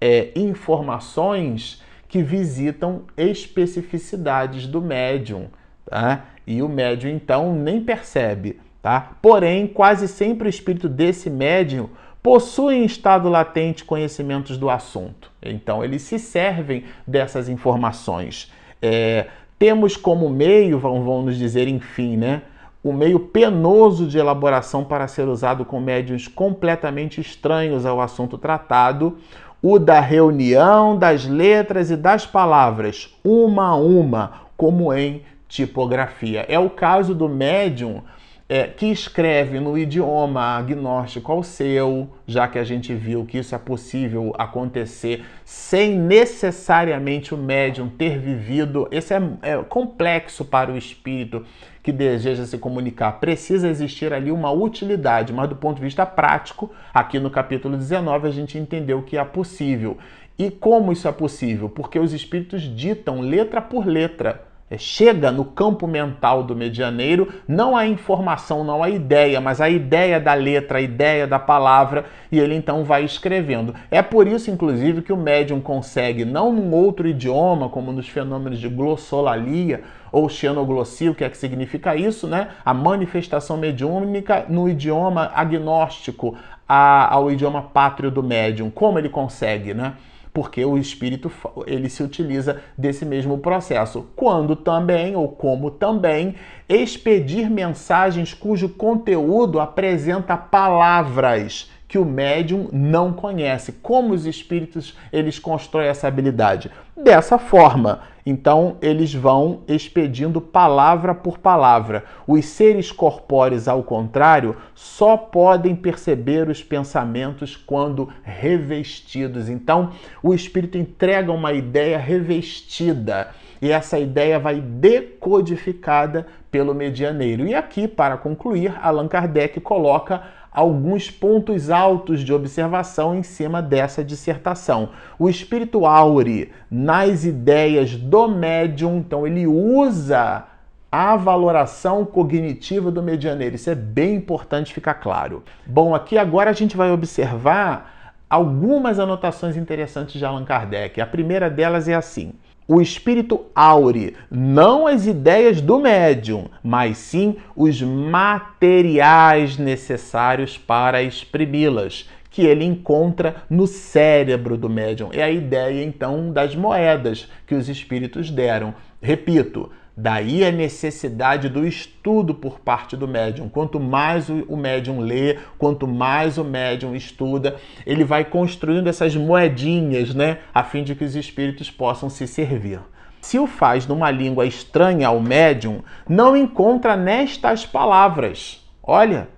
é, 0.00 0.30
informações 0.36 1.82
que 2.06 2.22
visitam 2.22 3.02
especificidades 3.16 4.66
do 4.66 4.80
médium. 4.80 5.46
Tá? 5.86 6.26
E 6.46 6.62
o 6.62 6.68
médium, 6.68 7.10
então, 7.10 7.52
nem 7.54 7.82
percebe. 7.82 8.60
Tá? 8.80 9.16
Porém, 9.22 9.66
quase 9.66 10.06
sempre 10.06 10.46
o 10.46 10.50
espírito 10.50 10.88
desse 10.88 11.30
médium 11.30 11.88
possuem 12.24 12.84
em 12.84 12.86
estado 12.86 13.28
latente 13.28 13.84
conhecimentos 13.84 14.56
do 14.56 14.70
assunto. 14.70 15.30
Então, 15.42 15.84
eles 15.84 16.00
se 16.00 16.18
servem 16.18 16.84
dessas 17.06 17.50
informações. 17.50 18.50
É, 18.80 19.26
temos 19.58 19.94
como 19.94 20.30
meio, 20.30 20.78
vão, 20.78 21.04
vão 21.04 21.20
nos 21.20 21.36
dizer, 21.36 21.68
enfim, 21.68 22.16
né? 22.16 22.40
O 22.82 22.94
meio 22.94 23.20
penoso 23.20 24.06
de 24.06 24.16
elaboração 24.16 24.82
para 24.84 25.06
ser 25.06 25.28
usado 25.28 25.66
com 25.66 25.78
médios 25.78 26.26
completamente 26.26 27.20
estranhos 27.20 27.84
ao 27.84 28.00
assunto 28.00 28.38
tratado, 28.38 29.18
o 29.62 29.78
da 29.78 30.00
reunião 30.00 30.96
das 30.96 31.26
letras 31.26 31.90
e 31.90 31.96
das 31.96 32.24
palavras, 32.24 33.14
uma 33.22 33.68
a 33.68 33.76
uma, 33.76 34.32
como 34.56 34.94
em 34.94 35.22
tipografia. 35.46 36.46
É 36.48 36.58
o 36.58 36.70
caso 36.70 37.14
do 37.14 37.28
médium 37.28 38.02
é, 38.48 38.64
que 38.64 38.86
escreve 38.86 39.58
no 39.58 39.76
idioma 39.76 40.42
agnóstico 40.58 41.32
ao 41.32 41.42
seu, 41.42 42.10
já 42.26 42.46
que 42.46 42.58
a 42.58 42.64
gente 42.64 42.94
viu 42.94 43.24
que 43.24 43.38
isso 43.38 43.54
é 43.54 43.58
possível 43.58 44.34
acontecer 44.38 45.24
sem 45.44 45.98
necessariamente 45.98 47.34
o 47.34 47.38
médium 47.38 47.88
ter 47.88 48.18
vivido. 48.18 48.86
Esse 48.90 49.14
é, 49.14 49.22
é 49.42 49.56
complexo 49.62 50.44
para 50.44 50.70
o 50.70 50.76
espírito 50.76 51.44
que 51.82 51.90
deseja 51.90 52.44
se 52.44 52.58
comunicar. 52.58 53.12
Precisa 53.12 53.68
existir 53.68 54.12
ali 54.12 54.30
uma 54.30 54.50
utilidade, 54.50 55.32
mas 55.32 55.48
do 55.48 55.56
ponto 55.56 55.76
de 55.76 55.82
vista 55.82 56.04
prático, 56.04 56.70
aqui 56.92 57.18
no 57.18 57.30
capítulo 57.30 57.76
19 57.76 58.28
a 58.28 58.30
gente 58.30 58.58
entendeu 58.58 59.02
que 59.02 59.16
é 59.16 59.24
possível. 59.24 59.96
E 60.38 60.50
como 60.50 60.92
isso 60.92 61.06
é 61.08 61.12
possível? 61.12 61.68
Porque 61.68 61.98
os 61.98 62.12
espíritos 62.12 62.62
ditam 62.62 63.20
letra 63.20 63.62
por 63.62 63.86
letra 63.86 64.53
chega 64.78 65.30
no 65.30 65.44
campo 65.44 65.86
mental 65.86 66.42
do 66.42 66.54
medianeiro 66.54 67.32
não 67.46 67.76
a 67.76 67.86
informação, 67.86 68.64
não 68.64 68.82
a 68.82 68.90
ideia, 68.90 69.40
mas 69.40 69.60
a 69.60 69.68
ideia 69.68 70.20
da 70.20 70.34
letra, 70.34 70.78
a 70.78 70.80
ideia 70.82 71.26
da 71.26 71.38
palavra, 71.38 72.04
e 72.30 72.38
ele 72.38 72.54
então 72.54 72.84
vai 72.84 73.04
escrevendo. 73.04 73.74
É 73.90 74.02
por 74.02 74.26
isso, 74.26 74.50
inclusive, 74.50 75.02
que 75.02 75.12
o 75.12 75.16
médium 75.16 75.60
consegue, 75.60 76.24
não 76.24 76.52
num 76.52 76.72
outro 76.72 77.06
idioma, 77.06 77.68
como 77.68 77.92
nos 77.92 78.08
fenômenos 78.08 78.58
de 78.58 78.68
glossolalia 78.68 79.82
ou 80.10 80.28
xenoglossia, 80.28 81.10
o 81.10 81.14
que 81.14 81.24
é 81.24 81.28
que 81.28 81.36
significa 81.36 81.96
isso, 81.96 82.26
né? 82.26 82.48
A 82.64 82.72
manifestação 82.72 83.56
mediúnica 83.56 84.46
no 84.48 84.68
idioma 84.68 85.32
agnóstico 85.34 86.36
a, 86.68 87.12
ao 87.12 87.30
idioma 87.30 87.62
pátrio 87.62 88.10
do 88.10 88.22
médium. 88.22 88.70
Como 88.70 88.98
ele 88.98 89.08
consegue, 89.08 89.74
né? 89.74 89.94
Porque 90.34 90.64
o 90.64 90.76
espírito 90.76 91.30
ele 91.64 91.88
se 91.88 92.02
utiliza 92.02 92.60
desse 92.76 93.06
mesmo 93.06 93.38
processo. 93.38 94.08
Quando 94.16 94.56
também 94.56 95.14
ou 95.14 95.28
como 95.28 95.70
também 95.70 96.34
expedir 96.68 97.48
mensagens 97.48 98.34
cujo 98.34 98.68
conteúdo 98.68 99.60
apresenta 99.60 100.36
palavras 100.36 101.70
que 101.94 101.98
o 101.98 102.04
médium 102.04 102.68
não 102.72 103.12
conhece. 103.12 103.70
Como 103.70 104.14
os 104.14 104.26
espíritos 104.26 104.98
eles 105.12 105.38
constroem 105.38 105.86
essa 105.86 106.08
habilidade? 106.08 106.68
Dessa 106.96 107.38
forma, 107.38 108.00
então 108.26 108.78
eles 108.82 109.14
vão 109.14 109.60
expedindo 109.68 110.40
palavra 110.40 111.14
por 111.14 111.38
palavra. 111.38 112.02
Os 112.26 112.46
seres 112.46 112.90
corpóreos, 112.90 113.68
ao 113.68 113.84
contrário, 113.84 114.56
só 114.74 115.16
podem 115.16 115.76
perceber 115.76 116.48
os 116.48 116.64
pensamentos 116.64 117.54
quando 117.54 118.08
revestidos. 118.24 119.48
Então, 119.48 119.90
o 120.20 120.34
espírito 120.34 120.76
entrega 120.76 121.30
uma 121.30 121.52
ideia 121.52 121.96
revestida 121.96 123.28
e 123.62 123.70
essa 123.70 124.00
ideia 124.00 124.38
vai 124.40 124.60
decodificada 124.60 126.26
pelo 126.50 126.74
medianeiro. 126.74 127.46
E 127.46 127.54
aqui, 127.54 127.86
para 127.86 128.16
concluir, 128.16 128.74
Allan 128.82 129.06
Kardec 129.06 129.60
coloca 129.60 130.22
alguns 130.54 131.10
pontos 131.10 131.68
altos 131.68 132.20
de 132.20 132.32
observação 132.32 133.14
em 133.14 133.24
cima 133.24 133.60
dessa 133.60 134.04
dissertação. 134.04 134.90
O 135.18 135.28
espírito 135.28 135.84
aure 135.84 136.52
nas 136.70 137.24
ideias 137.24 137.96
do 137.96 138.28
médium, 138.28 138.98
então 138.98 139.26
ele 139.26 139.48
usa 139.48 140.44
a 140.92 141.16
valoração 141.16 142.04
cognitiva 142.04 142.88
do 142.88 143.02
medianeiro. 143.02 143.56
Isso 143.56 143.68
é 143.68 143.74
bem 143.74 144.14
importante 144.14 144.72
ficar 144.72 144.94
claro. 144.94 145.42
Bom, 145.66 145.92
aqui 145.92 146.16
agora 146.16 146.50
a 146.50 146.52
gente 146.52 146.76
vai 146.76 146.92
observar 146.92 148.14
algumas 148.30 149.00
anotações 149.00 149.56
interessantes 149.56 150.14
de 150.14 150.24
Allan 150.24 150.44
Kardec. 150.44 151.00
A 151.00 151.06
primeira 151.06 151.50
delas 151.50 151.88
é 151.88 151.94
assim: 151.94 152.32
o 152.66 152.80
espírito 152.80 153.44
aure 153.54 154.16
não 154.30 154.86
as 154.86 155.06
ideias 155.06 155.60
do 155.60 155.78
médium, 155.78 156.46
mas 156.62 156.96
sim 156.96 157.36
os 157.54 157.82
materiais 157.82 159.58
necessários 159.58 160.56
para 160.56 161.02
exprimi-las, 161.02 162.08
que 162.30 162.42
ele 162.42 162.64
encontra 162.64 163.36
no 163.48 163.66
cérebro 163.66 164.56
do 164.56 164.68
médium. 164.68 165.10
É 165.12 165.22
a 165.22 165.30
ideia 165.30 165.84
então 165.84 166.32
das 166.32 166.56
moedas 166.56 167.28
que 167.46 167.54
os 167.54 167.68
espíritos 167.68 168.30
deram. 168.30 168.74
Repito, 169.00 169.70
Daí 169.96 170.44
a 170.44 170.50
necessidade 170.50 171.48
do 171.48 171.64
estudo 171.64 172.34
por 172.34 172.58
parte 172.58 172.96
do 172.96 173.06
médium. 173.06 173.48
Quanto 173.48 173.78
mais 173.78 174.28
o 174.28 174.56
médium 174.56 174.98
lê, 174.98 175.38
quanto 175.56 175.86
mais 175.86 176.36
o 176.36 176.42
médium 176.42 176.96
estuda, 176.96 177.54
ele 177.86 178.02
vai 178.02 178.24
construindo 178.24 178.88
essas 178.88 179.14
moedinhas, 179.14 180.12
né, 180.12 180.38
a 180.52 180.64
fim 180.64 180.82
de 180.82 180.96
que 180.96 181.04
os 181.04 181.14
espíritos 181.14 181.70
possam 181.70 182.10
se 182.10 182.26
servir. 182.26 182.80
se 183.20 183.38
o 183.38 183.46
faz 183.46 183.86
numa 183.86 184.10
língua 184.10 184.44
estranha 184.44 185.08
ao 185.08 185.18
médium, 185.18 185.82
não 186.06 186.36
encontra 186.36 186.94
nestas 186.94 187.64
palavras. 187.64 188.62
Olha, 188.82 189.28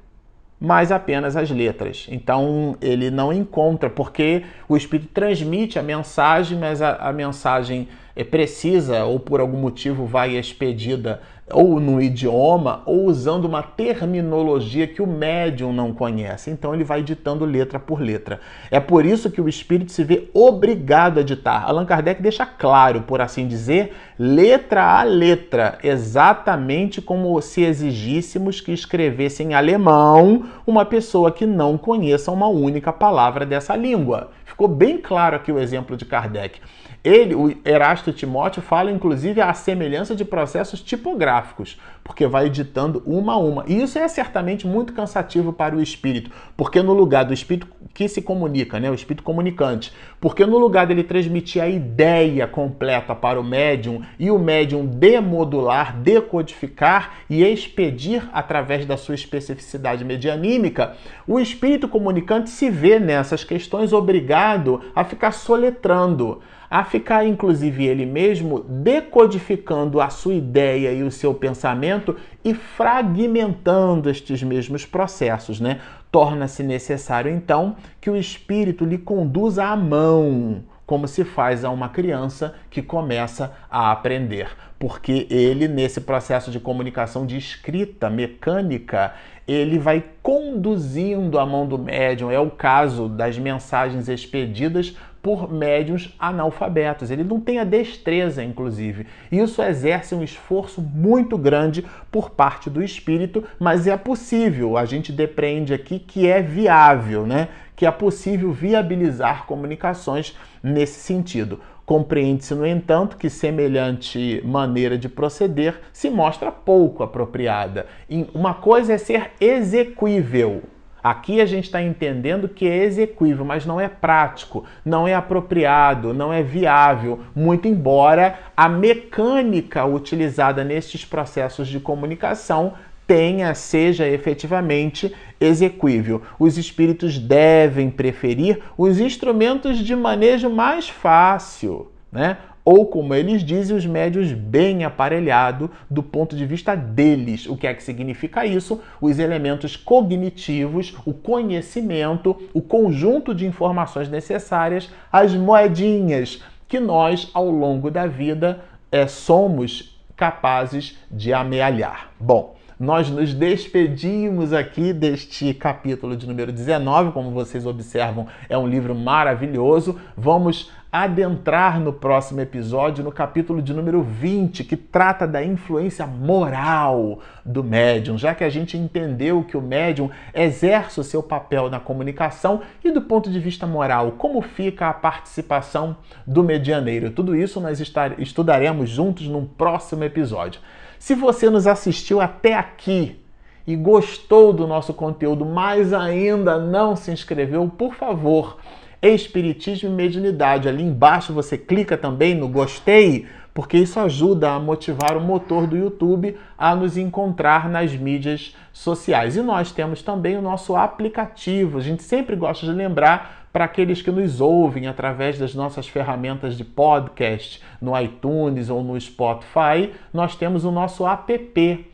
mas 0.61 0.91
apenas 0.91 1.37
as 1.37 1.51
letras. 1.51 2.07
Então 2.11 2.77
ele 2.81 3.11
não 3.11 3.33
encontra, 3.33 3.89
porque 3.89 4.45
o 4.69 4.77
espírito 4.77 5.11
transmite 5.13 5.79
a 5.79 5.83
mensagem, 5.83 6.59
mas 6.59 6.83
a, 6.83 6.97
a 6.97 7.13
mensagem 7.13 7.89
precisa 8.25 9.05
ou 9.05 9.21
por 9.21 9.41
algum 9.41 9.59
motivo 9.59 10.07
vai 10.07 10.37
expedida 10.37 11.21
ou 11.53 11.79
no 11.79 12.03
idioma 12.03 12.83
ou 12.87 13.05
usando 13.05 13.45
uma 13.45 13.63
terminologia 13.63 14.87
que 14.87 15.01
o 15.01 15.07
médium 15.07 15.73
não 15.73 15.93
conhece. 15.93 16.51
Então 16.51 16.75
ele 16.75 16.83
vai 16.83 17.03
ditando 17.03 17.45
letra 17.45 17.79
por 17.79 18.01
letra. 18.01 18.41
É 18.71 18.81
por 18.81 19.07
isso 19.07 19.31
que 19.31 19.41
o 19.41 19.49
espírito 19.49 19.93
se 19.93 20.03
vê 20.03 20.29
obrigado 20.35 21.21
a 21.21 21.23
ditar. 21.23 21.65
Allan 21.65 21.85
Kardec 21.85 22.21
deixa 22.21 22.45
claro, 22.45 23.03
por 23.03 23.21
assim 23.21 23.47
dizer, 23.47 23.95
letra 24.19 24.99
a 24.99 25.03
letra, 25.05 25.79
exatamente 25.83 27.01
como 27.01 27.41
se 27.41 27.63
exigíssemos 27.63 28.61
que 28.61 28.73
escrevesse 28.73 29.43
em 29.43 29.55
alemão 29.55 30.47
uma 30.67 30.85
pessoa 30.85 31.31
que 31.31 31.47
não 31.47 31.79
conheça 31.79 32.33
uma 32.33 32.49
única 32.49 32.93
palavra 32.93 33.47
dessa 33.47 33.77
língua. 33.77 34.31
Ficou 34.45 34.67
bem 34.67 34.99
claro 34.99 35.37
aqui 35.37 35.53
o 35.53 35.59
exemplo 35.59 35.97
de 35.97 36.05
Kardec. 36.05 36.61
Ele, 37.07 37.37
o 37.37 37.57
Erasto 37.65 38.13
Timóteo, 38.13 38.61
fala 38.61 38.91
inclusive 38.91 39.41
a 39.41 39.55
semelhança 39.55 40.13
de 40.13 40.25
processos 40.25 40.83
tipográficos, 40.83 41.79
porque 42.03 42.27
vai 42.27 42.47
editando 42.47 43.01
uma 43.07 43.35
a 43.35 43.37
uma. 43.37 43.65
E 43.69 43.81
isso 43.81 43.97
é 43.97 44.09
certamente 44.09 44.67
muito 44.67 44.93
cansativo 44.93 45.53
para 45.53 45.77
o 45.77 45.81
espírito, 45.81 46.33
porque 46.57 46.83
no 46.83 46.93
lugar 46.93 47.25
do 47.25 47.33
espírito 47.33 47.69
que 47.95 48.09
se 48.09 48.21
comunica, 48.21 48.81
né, 48.81 48.91
o 48.91 48.95
espírito 48.95 49.23
comunicante, 49.23 49.93
porque 50.21 50.45
no 50.45 50.59
lugar 50.59 50.89
dele 50.89 51.05
transmitir 51.05 51.63
a 51.63 51.69
ideia 51.69 52.45
completa 52.45 53.15
para 53.15 53.41
o 53.41 53.45
médium 53.45 54.03
e 54.19 54.29
o 54.29 54.37
médium 54.37 54.85
demodular, 54.85 55.97
decodificar 55.99 57.19
e 57.31 57.45
expedir 57.45 58.29
através 58.33 58.85
da 58.85 58.97
sua 58.97 59.15
especificidade 59.15 60.05
medianímica, 60.05 60.97
o 61.25 61.39
espírito 61.39 61.87
comunicante 61.87 62.51
se 62.51 62.69
vê 62.69 62.99
nessas 62.99 63.45
questões 63.45 63.93
obrigado 63.93 64.83
a 64.93 65.05
ficar 65.05 65.31
soletrando 65.31 66.43
a 66.77 66.85
ficar, 66.85 67.25
inclusive, 67.27 67.87
ele 67.87 68.05
mesmo 68.05 68.61
decodificando 68.61 69.99
a 69.99 70.11
sua 70.11 70.35
ideia 70.35 70.93
e 70.93 71.03
o 71.03 71.11
seu 71.11 71.33
pensamento 71.33 72.15
e 72.45 72.53
fragmentando 72.53 74.11
estes 74.11 74.43
mesmos 74.43 74.85
processos, 74.85 75.59
né? 75.59 75.81
Torna-se 76.13 76.63
necessário, 76.63 77.33
então, 77.33 77.77
que 77.99 78.11
o 78.11 78.17
espírito 78.17 78.85
lhe 78.85 78.99
conduza 78.99 79.65
à 79.65 79.75
mão, 79.75 80.65
como 80.85 81.09
se 81.09 81.25
faz 81.25 81.65
a 81.65 81.71
uma 81.71 81.89
criança 81.89 82.55
que 82.69 82.83
começa 82.83 83.55
a 83.71 83.91
aprender. 83.91 84.51
Porque 84.79 85.27
ele, 85.31 85.67
nesse 85.69 86.03
processo 86.03 86.51
de 86.51 86.61
comunicação 86.61 87.25
de 87.25 87.39
escrita 87.39 88.11
mecânica, 88.11 89.15
ele 89.49 89.79
vai 89.79 90.05
conduzindo 90.23 91.39
a 91.39 91.47
mão 91.47 91.67
do 91.67 91.79
médium. 91.79 92.31
É 92.31 92.39
o 92.39 92.51
caso 92.51 93.09
das 93.09 93.39
mensagens 93.39 94.11
expedidas 94.11 94.95
por 95.27 95.53
médiums 95.53 96.15
analfabetos. 96.21 97.11
Ele 97.11 97.25
não 97.25 97.41
tem 97.41 97.59
a 97.59 97.65
destreza, 97.65 98.45
inclusive. 98.45 99.09
Isso 99.33 99.61
exerce 99.61 100.15
um 100.15 100.23
esforço 100.23 100.81
muito 100.81 101.37
grande 101.37 101.85
por 102.13 102.31
parte 102.31 102.71
do 102.71 102.81
espírito, 102.81 103.43
mas 103.59 103.89
é 103.89 103.97
possível. 103.97 104.77
A 104.77 104.85
gente 104.85 105.11
depreende 105.11 105.75
aqui 105.75 105.99
que 105.99 106.29
é 106.29 106.41
viável, 106.41 107.27
né? 107.27 107.49
Que 107.75 107.85
é 107.85 107.91
possível 107.91 108.53
viabilizar 108.53 109.47
comunicações 109.47 110.39
nesse 110.63 111.01
sentido. 111.01 111.59
Compreende-se, 111.85 112.55
no 112.55 112.65
entanto, 112.65 113.17
que 113.17 113.29
semelhante 113.29 114.41
maneira 114.45 114.97
de 114.97 115.09
proceder 115.09 115.81
se 115.93 116.09
mostra 116.09 116.53
pouco 116.53 117.03
apropriada. 117.03 117.87
Uma 118.33 118.55
coisa 118.55 118.93
é 118.93 118.99
ser 118.99 119.33
exequível, 119.41 120.63
Aqui 121.07 121.41
a 121.41 121.47
gente 121.47 121.67
está 121.67 121.81
entendendo 121.81 122.49
que 122.49 122.67
é 122.67 122.83
execuível, 122.83 123.45
mas 123.45 123.65
não 123.65 123.81
é 123.81 123.89
prático, 123.89 124.65
não 124.85 125.07
é 125.07 125.15
apropriado, 125.15 126.13
não 126.13 126.33
é 126.33 126.43
viável, 126.43 127.21
muito 127.33 127.69
embora 127.69 128.37
a 128.57 128.69
mecânica 128.69 129.85
utilizada 129.85 130.65
nestes 130.65 131.05
processos 131.05 131.69
de 131.69 131.79
comunicação 131.79 132.75
tenha, 133.07 133.55
seja 133.55 134.05
efetivamente 134.09 135.15
execuível. 135.41 136.23
Os 136.41 136.59
espíritos 136.59 137.21
devem 137.21 137.89
preferir 137.89 138.61
os 138.77 138.99
instrumentos 138.99 139.79
de 139.79 139.95
manejo 139.95 140.51
mais 140.51 140.89
fácil, 140.89 141.93
né? 142.11 142.37
Ou, 142.69 142.85
como 142.85 143.15
eles 143.15 143.45
dizem, 143.45 143.77
os 143.77 143.87
médios 143.87 144.33
bem 144.33 144.83
aparelhados 144.83 145.71
do 145.89 146.03
ponto 146.03 146.35
de 146.35 146.45
vista 146.45 146.75
deles. 146.75 147.47
O 147.47 147.57
que 147.57 147.65
é 147.65 147.73
que 147.73 147.81
significa 147.81 148.45
isso? 148.45 148.83
Os 149.01 149.21
elementos 149.21 149.77
cognitivos, 149.77 150.97
o 151.07 151.15
conhecimento, 151.15 152.37
o 152.53 152.61
conjunto 152.61 153.33
de 153.33 153.47
informações 153.47 154.09
necessárias, 154.09 154.91
as 155.13 155.33
moedinhas 155.33 156.43
que 156.67 156.81
nós, 156.81 157.31
ao 157.33 157.49
longo 157.49 157.89
da 157.89 158.09
vida, 158.09 158.65
é, 158.91 159.07
somos 159.07 159.97
capazes 160.17 160.99
de 161.09 161.33
amealhar. 161.33 162.11
Bom, 162.19 162.56
nós 162.79 163.09
nos 163.09 163.33
despedimos 163.33 164.53
aqui 164.53 164.93
deste 164.93 165.55
capítulo 165.55 166.15
de 166.15 166.27
número 166.27 166.53
19. 166.53 167.13
Como 167.13 167.31
vocês 167.31 167.65
observam, 167.65 168.27
é 168.51 168.59
um 168.59 168.67
livro 168.67 168.95
maravilhoso. 168.95 169.99
Vamos 170.15 170.71
adentrar 170.93 171.81
no 171.81 171.91
próximo 171.91 172.41
episódio, 172.41 173.03
no 173.03 173.11
capítulo 173.11 173.63
de 173.63 173.73
número 173.73 174.03
20, 174.03 174.63
que 174.65 174.77
trata 174.77 175.27
da 175.27 175.43
influência 175.43 176.07
moral 176.07 177.21
do 177.45 177.65
médium, 177.65 178.19
já 178.19 178.35
que 178.35 178.45
a 178.45 178.51
gente 178.51 178.77
entendeu 178.77 179.43
que 179.43 179.57
o 179.57 179.63
médium 179.63 180.11
exerce 180.35 181.01
o 181.01 181.05
seu 181.05 181.23
papel 181.23 181.71
na 181.71 181.81
comunicação 181.81 182.61
e 182.85 182.91
do 182.91 183.01
ponto 183.01 183.31
de 183.31 183.41
vista 183.41 183.67
moral, 183.67 184.13
como 184.13 184.41
fica 184.43 184.89
a 184.89 184.93
participação 184.93 185.97
do 186.27 186.45
medianeiro. 186.45 187.11
Tudo 187.11 187.35
isso 187.35 187.59
nós 187.59 187.83
estudaremos 188.19 188.91
juntos 188.91 189.27
num 189.27 189.47
próximo 189.47 190.05
episódio. 190.05 190.61
Se 190.99 191.15
você 191.15 191.49
nos 191.51 191.67
assistiu 191.67 192.21
até 192.21 192.55
aqui, 192.55 193.21
e 193.67 193.75
gostou 193.75 194.53
do 194.53 194.67
nosso 194.67 194.95
conteúdo, 194.95 195.45
mas 195.45 195.93
ainda 195.93 196.59
não 196.59 196.95
se 196.95 197.11
inscreveu, 197.11 197.69
por 197.69 197.95
favor, 197.95 198.59
Espiritismo 199.03 199.89
e 199.89 199.93
Mediunidade. 199.93 200.69
Ali 200.69 200.85
embaixo 200.85 201.33
você 201.33 201.59
clica 201.59 201.97
também 201.97 202.35
no 202.35 202.49
gostei, 202.49 203.27
porque 203.53 203.77
isso 203.77 203.99
ajuda 203.99 204.53
a 204.53 204.61
motivar 204.61 205.17
o 205.17 205.21
motor 205.21 205.67
do 205.67 205.77
YouTube 205.77 206.37
a 206.57 206.77
nos 206.77 206.97
encontrar 206.97 207.69
nas 207.69 207.95
mídias 207.95 208.55
sociais. 208.73 209.37
E 209.37 209.43
nós 209.43 209.73
temos 209.73 210.03
também 210.03 210.37
o 210.37 210.43
nosso 210.43 210.77
aplicativo. 210.77 211.79
A 211.79 211.83
gente 211.83 212.03
sempre 212.03 212.37
gosta 212.37 212.67
de 212.67 212.73
lembrar 212.73 213.46
para 213.57 213.65
aqueles 213.65 214.03
que 214.03 214.11
nos 214.11 214.39
ouvem 214.39 214.87
através 214.87 215.39
das 215.39 215.55
nossas 215.55 215.89
ferramentas 215.89 216.59
de 216.59 216.63
podcast 216.63 217.63
no 217.81 217.99
iTunes 217.99 218.69
ou 218.69 218.85
no 218.85 219.01
Spotify, 219.01 219.95
nós 220.13 220.37
temos 220.37 220.67
o 220.67 220.71
nosso 220.71 221.07
app. 221.07 221.87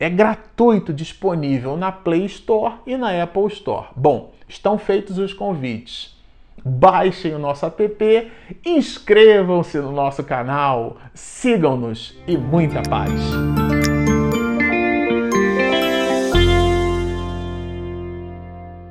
É 0.00 0.08
gratuito, 0.08 0.94
disponível 0.94 1.76
na 1.76 1.92
Play 1.92 2.24
Store 2.24 2.76
e 2.86 2.96
na 2.96 3.22
Apple 3.22 3.46
Store. 3.48 3.88
Bom, 3.94 4.32
estão 4.48 4.78
feitos 4.78 5.18
os 5.18 5.34
convites 5.34 6.16
baixem 6.64 7.34
o 7.34 7.38
nosso 7.38 7.66
app, 7.66 8.32
inscrevam-se 8.64 9.78
no 9.78 9.92
nosso 9.92 10.24
canal, 10.24 10.96
sigam-nos 11.12 12.18
e 12.26 12.38
muita 12.38 12.82
paz! 12.82 13.75